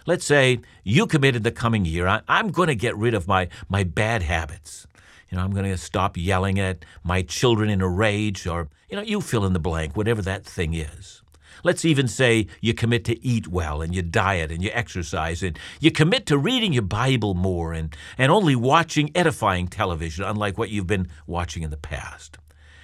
Let's 0.06 0.26
say 0.26 0.60
you 0.84 1.08
committed 1.08 1.46
the 1.46 1.52
coming 1.54 1.86
year, 1.86 2.06
I, 2.08 2.22
am 2.28 2.52
going 2.52 2.68
to 2.68 2.76
get 2.76 2.94
rid 2.98 3.14
of 3.14 3.26
my, 3.26 3.48
my 3.70 3.86
bad 3.86 4.22
habits. 4.22 4.86
You 5.30 5.38
know, 5.38 5.46
I'm 5.46 5.54
going 5.54 5.64
to 5.64 5.78
stop 5.78 6.18
yelling 6.18 6.60
at 6.60 6.84
my 7.06 7.22
children 7.22 7.70
in 7.70 7.80
a 7.80 7.88
rage, 7.88 8.46
or, 8.46 8.68
you 8.90 8.98
know, 8.98 9.02
you 9.02 9.22
fill 9.22 9.46
in 9.46 9.54
the 9.54 9.62
blank, 9.62 9.96
whatever 9.96 10.22
that 10.24 10.44
thing 10.44 10.74
is. 10.74 11.22
Let's 11.64 11.86
even 11.86 12.06
say 12.10 12.48
you 12.60 12.74
commit 12.74 13.06
to 13.06 13.26
eat 13.26 13.48
well 13.48 13.82
and 13.82 13.96
you 13.96 14.02
diet 14.02 14.52
and 14.52 14.62
you 14.62 14.70
exercise 14.74 15.42
and 15.44 15.58
you 15.80 15.90
commit 15.90 16.26
to 16.26 16.38
reading 16.38 16.74
your 16.74 16.84
Bible 16.84 17.34
more 17.34 17.72
and, 17.72 17.96
and 18.18 18.30
only 18.30 18.58
watching 18.58 19.10
edifying 19.16 19.70
television, 19.70 20.26
unlike 20.26 20.58
what 20.58 20.70
you've 20.70 20.86
been 20.86 21.08
watching 21.28 21.64
in 21.64 21.70
the 21.70 21.78
past. 21.78 22.38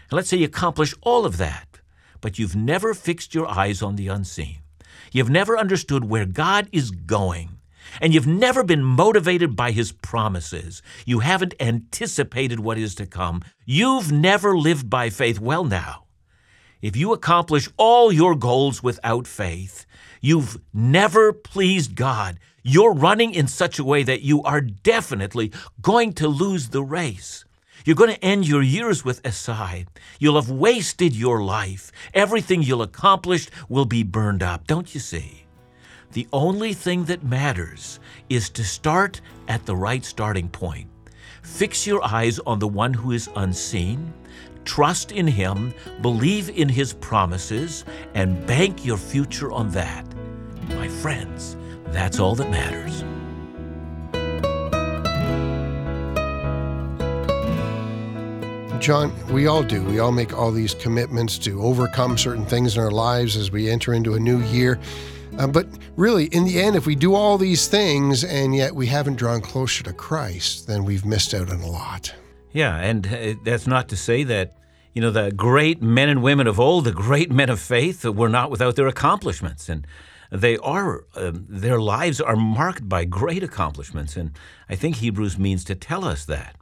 And 0.09 0.15
let's 0.15 0.29
say 0.29 0.37
you 0.37 0.45
accomplish 0.45 0.95
all 1.01 1.25
of 1.25 1.35
that, 1.35 1.72
but 2.23 2.39
you've 2.39 2.55
never 2.55 2.93
fixed 2.93 3.35
your 3.35 3.47
eyes 3.47 3.81
on 3.83 3.97
the 3.97 4.07
unseen. 4.07 4.59
You've 5.11 5.29
never 5.29 5.57
understood 5.57 6.05
where 6.05 6.25
God 6.25 6.69
is 6.71 6.89
going. 6.89 7.59
And 8.01 8.13
you've 8.13 8.25
never 8.25 8.63
been 8.63 8.81
motivated 8.81 9.57
by 9.57 9.71
his 9.71 9.91
promises. 9.91 10.81
You 11.05 11.19
haven't 11.19 11.53
anticipated 11.59 12.61
what 12.61 12.77
is 12.77 12.95
to 12.95 13.05
come. 13.05 13.43
You've 13.65 14.11
never 14.11 14.57
lived 14.57 14.89
by 14.89 15.09
faith. 15.09 15.39
Well, 15.39 15.65
now, 15.65 16.05
if 16.81 16.95
you 16.95 17.11
accomplish 17.11 17.67
all 17.77 18.11
your 18.11 18.35
goals 18.35 18.81
without 18.81 19.27
faith, 19.27 19.85
you've 20.21 20.57
never 20.73 21.33
pleased 21.33 21.93
God. 21.93 22.39
You're 22.63 22.93
running 22.93 23.33
in 23.33 23.47
such 23.47 23.79
a 23.79 23.83
way 23.83 24.03
that 24.03 24.21
you 24.21 24.41
are 24.43 24.61
definitely 24.61 25.51
going 25.81 26.13
to 26.13 26.29
lose 26.29 26.69
the 26.69 26.83
race. 26.83 27.43
You're 27.85 27.97
going 27.97 28.13
to 28.15 28.23
end 28.23 28.47
your 28.47 28.61
years 28.61 29.03
with 29.03 29.25
a 29.25 29.31
sigh. 29.31 29.85
You'll 30.17 30.41
have 30.41 30.49
wasted 30.49 31.13
your 31.13 31.43
life. 31.43 31.91
Everything 32.13 32.63
you'll 32.63 32.81
accomplish 32.81 33.49
will 33.67 33.85
be 33.85 34.03
burned 34.03 34.41
up. 34.41 34.67
Don't 34.67 34.93
you 34.93 35.01
see? 35.01 35.45
The 36.13 36.27
only 36.31 36.73
thing 36.73 37.05
that 37.05 37.23
matters 37.23 37.99
is 38.29 38.49
to 38.51 38.63
start 38.63 39.19
at 39.47 39.65
the 39.65 39.75
right 39.75 40.05
starting 40.05 40.47
point. 40.47 40.89
Fix 41.41 41.85
your 41.85 42.01
eyes 42.05 42.39
on 42.39 42.59
the 42.59 42.67
one 42.67 42.93
who 42.93 43.11
is 43.11 43.29
unseen, 43.35 44.13
trust 44.63 45.11
in 45.11 45.27
him, 45.27 45.73
believe 46.01 46.49
in 46.51 46.69
his 46.69 46.93
promises, 46.93 47.83
and 48.13 48.45
bank 48.47 48.85
your 48.85 48.97
future 48.97 49.51
on 49.51 49.69
that. 49.71 50.05
My 50.69 50.87
friends, 50.87 51.57
that's 51.87 52.19
all 52.19 52.35
that 52.35 52.49
matters. 52.49 53.03
John, 58.83 59.13
we 59.31 59.47
all 59.47 59.63
do. 59.63 59.81
We 59.81 59.99
all 59.99 60.11
make 60.11 60.37
all 60.37 60.51
these 60.51 60.73
commitments 60.73 61.37
to 61.37 61.63
overcome 61.63 62.17
certain 62.17 62.45
things 62.45 62.75
in 62.75 62.83
our 62.83 62.91
lives 62.91 63.37
as 63.37 63.49
we 63.49 63.69
enter 63.69 63.93
into 63.93 64.15
a 64.15 64.19
new 64.19 64.41
year. 64.41 64.77
Uh, 65.39 65.47
but 65.47 65.67
really, 65.95 66.25
in 66.25 66.43
the 66.43 66.59
end, 66.59 66.75
if 66.75 66.85
we 66.85 66.93
do 66.93 67.15
all 67.15 67.37
these 67.37 67.69
things 67.69 68.25
and 68.25 68.53
yet 68.53 68.75
we 68.75 68.87
haven't 68.87 69.15
drawn 69.15 69.39
closer 69.39 69.85
to 69.85 69.93
Christ, 69.93 70.67
then 70.67 70.83
we've 70.83 71.05
missed 71.05 71.33
out 71.33 71.49
on 71.49 71.61
a 71.61 71.67
lot. 71.67 72.13
Yeah, 72.51 72.75
and 72.75 73.07
uh, 73.07 73.35
that's 73.45 73.67
not 73.67 73.87
to 73.87 73.95
say 73.95 74.25
that, 74.25 74.57
you 74.91 75.01
know, 75.01 75.11
the 75.11 75.31
great 75.31 75.81
men 75.81 76.09
and 76.09 76.21
women 76.21 76.45
of 76.45 76.59
old, 76.59 76.83
the 76.83 76.91
great 76.91 77.31
men 77.31 77.49
of 77.49 77.61
faith, 77.61 78.03
were 78.03 78.27
not 78.27 78.51
without 78.51 78.75
their 78.75 78.87
accomplishments. 78.87 79.69
And 79.69 79.87
they 80.29 80.57
are, 80.57 81.05
um, 81.15 81.45
their 81.47 81.79
lives 81.79 82.19
are 82.19 82.35
marked 82.35 82.89
by 82.89 83.05
great 83.05 83.43
accomplishments. 83.43 84.17
And 84.17 84.31
I 84.67 84.75
think 84.75 84.97
Hebrews 84.97 85.39
means 85.39 85.63
to 85.63 85.73
tell 85.73 86.03
us 86.03 86.25
that. 86.25 86.57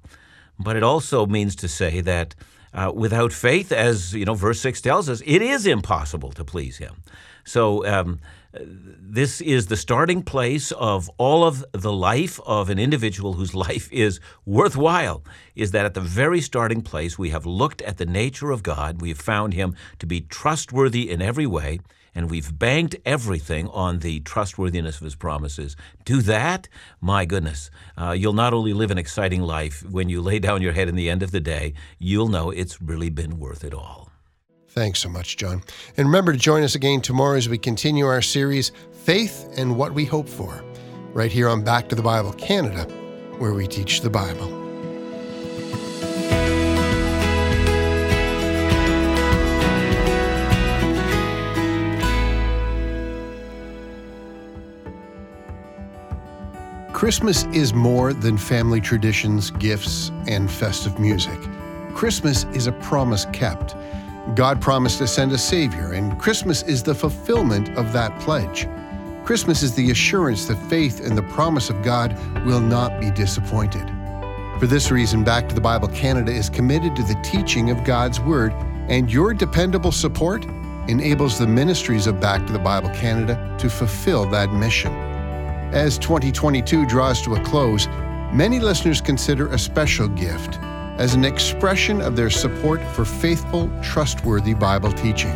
But 0.64 0.76
it 0.76 0.84
also 0.84 1.26
means 1.26 1.56
to 1.58 1.68
say 1.68 2.02
that 2.02 2.36
uh, 2.74 2.92
without 2.94 3.34
faith, 3.34 3.72
as 3.72 4.14
you 4.14 4.26
know, 4.26 4.34
verse 4.34 4.62
six 4.62 4.82
tells 4.82 5.10
us, 5.10 5.22
it 5.26 5.42
is 5.42 5.66
impossible 5.66 6.32
to 6.34 6.46
please 6.46 6.78
Him. 6.78 7.04
So 7.44 7.86
um, 7.86 8.20
this 8.54 9.42
is 9.42 9.68
the 9.68 9.78
starting 9.78 10.24
place 10.24 10.72
of 10.74 11.10
all 11.18 11.44
of 11.44 11.66
the 11.72 11.92
life 11.92 12.40
of 12.46 12.70
an 12.70 12.80
individual 12.80 13.34
whose 13.34 13.54
life 13.68 13.92
is 13.92 14.20
worthwhile. 14.46 15.24
Is 15.56 15.72
that 15.72 15.86
at 15.86 15.94
the 15.94 16.02
very 16.02 16.42
starting 16.42 16.82
place 16.82 17.18
we 17.18 17.30
have 17.32 17.46
looked 17.46 17.82
at 17.82 17.98
the 17.98 18.06
nature 18.06 18.52
of 18.52 18.64
God, 18.64 19.02
we 19.02 19.10
have 19.10 19.20
found 19.20 19.54
Him 19.54 19.76
to 20.00 20.06
be 20.06 20.22
trustworthy 20.22 21.10
in 21.10 21.22
every 21.22 21.48
way 21.48 21.80
and 22.14 22.30
we've 22.30 22.58
banked 22.58 22.96
everything 23.06 23.68
on 23.70 24.00
the 24.00 24.20
trustworthiness 24.22 24.98
of 24.98 25.06
his 25.06 25.16
promises. 25.16 25.76
Do 26.06 26.22
that, 26.24 26.68
my 27.00 27.26
goodness, 27.26 27.70
uh, 27.98 28.12
you'll 28.12 28.34
not 28.34 28.54
only 28.54 28.74
live 28.74 28.92
an 28.92 28.98
exciting 28.98 29.42
life, 29.42 29.84
when 29.90 30.10
you 30.10 30.22
lay 30.22 30.40
down 30.40 30.62
your 30.62 30.74
head 30.74 30.90
in 30.90 30.96
the 30.96 31.10
end 31.10 31.24
of 31.24 31.32
the 31.32 31.40
day, 31.40 31.74
you'll 32.00 32.28
know 32.28 32.50
it's 32.50 32.82
really 32.82 33.10
been 33.10 33.40
worth 33.40 33.64
it 33.64 33.74
all. 33.74 34.12
Thanks 34.70 35.00
so 35.00 35.10
much, 35.10 35.36
John. 35.36 35.62
And 35.98 36.08
remember 36.08 36.32
to 36.32 36.40
join 36.40 36.64
us 36.64 36.76
again 36.76 37.02
tomorrow 37.02 37.38
as 37.38 37.50
we 37.50 37.58
continue 37.58 38.06
our 38.06 38.22
series, 38.22 38.72
Faith 39.04 39.50
and 39.58 39.76
What 39.76 39.94
We 39.94 40.06
Hope 40.06 40.30
For, 40.30 40.64
right 41.14 41.32
here 41.32 41.50
on 41.50 41.64
Back 41.64 41.90
to 41.90 41.96
the 41.96 42.02
Bible 42.02 42.32
Canada, 42.34 42.84
where 43.38 43.54
we 43.54 43.68
teach 43.68 44.02
the 44.02 44.10
Bible. 44.10 44.61
Christmas 57.02 57.46
is 57.46 57.74
more 57.74 58.14
than 58.14 58.38
family 58.38 58.80
traditions, 58.80 59.50
gifts, 59.50 60.12
and 60.28 60.52
festive 60.52 61.00
music. 61.00 61.40
Christmas 61.96 62.44
is 62.54 62.68
a 62.68 62.74
promise 62.74 63.26
kept. 63.34 63.76
God 64.36 64.62
promised 64.62 65.00
to 65.00 65.08
send 65.08 65.32
a 65.32 65.38
Savior, 65.40 65.94
and 65.94 66.20
Christmas 66.20 66.62
is 66.62 66.84
the 66.84 66.94
fulfillment 66.94 67.76
of 67.76 67.92
that 67.94 68.20
pledge. 68.20 68.68
Christmas 69.26 69.64
is 69.64 69.74
the 69.74 69.90
assurance 69.90 70.46
that 70.46 70.58
faith 70.70 71.02
in 71.02 71.16
the 71.16 71.24
promise 71.24 71.72
of 71.72 71.82
God 71.82 72.16
will 72.46 72.62
not 72.62 73.00
be 73.02 73.10
disappointed. 73.10 73.90
For 74.60 74.68
this 74.68 74.92
reason, 74.92 75.24
Back 75.24 75.50
to 75.50 75.56
the 75.56 75.60
Bible 75.60 75.88
Canada 75.88 76.32
is 76.32 76.52
committed 76.52 76.96
to 76.98 77.02
the 77.02 77.20
teaching 77.24 77.72
of 77.72 77.84
God's 77.84 78.20
Word, 78.20 78.54
and 78.90 79.12
your 79.12 79.34
dependable 79.34 79.92
support 79.92 80.46
enables 80.88 81.40
the 81.40 81.48
ministries 81.48 82.06
of 82.06 82.20
Back 82.20 82.46
to 82.46 82.54
the 82.54 82.60
Bible 82.60 82.92
Canada 82.92 83.56
to 83.58 83.72
fulfill 83.72 84.30
that 84.30 84.54
mission. 84.54 85.11
As 85.72 85.98
2022 86.00 86.86
draws 86.86 87.22
to 87.22 87.36
a 87.36 87.44
close, 87.44 87.88
many 88.34 88.60
listeners 88.60 89.00
consider 89.00 89.48
a 89.48 89.58
special 89.58 90.10
gift 90.10 90.60
as 90.98 91.14
an 91.14 91.24
expression 91.24 92.02
of 92.02 92.18
their 92.18 92.30
support 92.30 92.82
for 92.88 93.06
faithful, 93.06 93.72
trustworthy 93.82 94.54
Bible 94.54 94.92
teaching. 94.92 95.32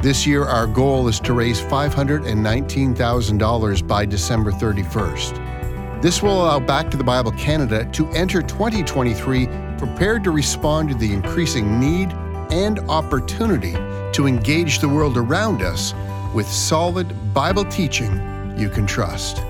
This 0.00 0.26
year, 0.26 0.44
our 0.44 0.66
goal 0.66 1.08
is 1.08 1.20
to 1.20 1.34
raise 1.34 1.60
$519,000 1.60 3.86
by 3.86 4.06
December 4.06 4.50
31st. 4.50 6.00
This 6.00 6.22
will 6.22 6.42
allow 6.42 6.58
Back 6.58 6.90
to 6.92 6.96
the 6.96 7.04
Bible 7.04 7.32
Canada 7.32 7.84
to 7.92 8.08
enter 8.12 8.40
2023 8.40 9.46
prepared 9.76 10.24
to 10.24 10.30
respond 10.30 10.88
to 10.88 10.94
the 10.94 11.12
increasing 11.12 11.78
need 11.78 12.10
and 12.50 12.78
opportunity 12.88 13.74
to 14.14 14.26
engage 14.26 14.78
the 14.78 14.88
world 14.88 15.18
around 15.18 15.60
us 15.60 15.92
with 16.32 16.48
solid 16.48 17.34
Bible 17.34 17.66
teaching 17.66 18.10
you 18.56 18.70
can 18.70 18.86
trust. 18.86 19.42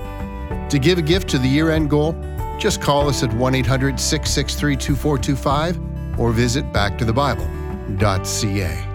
To 0.71 0.79
give 0.79 0.97
a 0.97 1.01
gift 1.01 1.27
to 1.31 1.37
the 1.37 1.49
year 1.49 1.69
end 1.69 1.89
goal, 1.89 2.15
just 2.57 2.81
call 2.81 3.09
us 3.09 3.23
at 3.23 3.33
1 3.33 3.55
800 3.55 3.99
663 3.99 4.77
2425 4.77 6.17
or 6.17 6.31
visit 6.31 6.63
backtothebible.ca. 6.71 8.90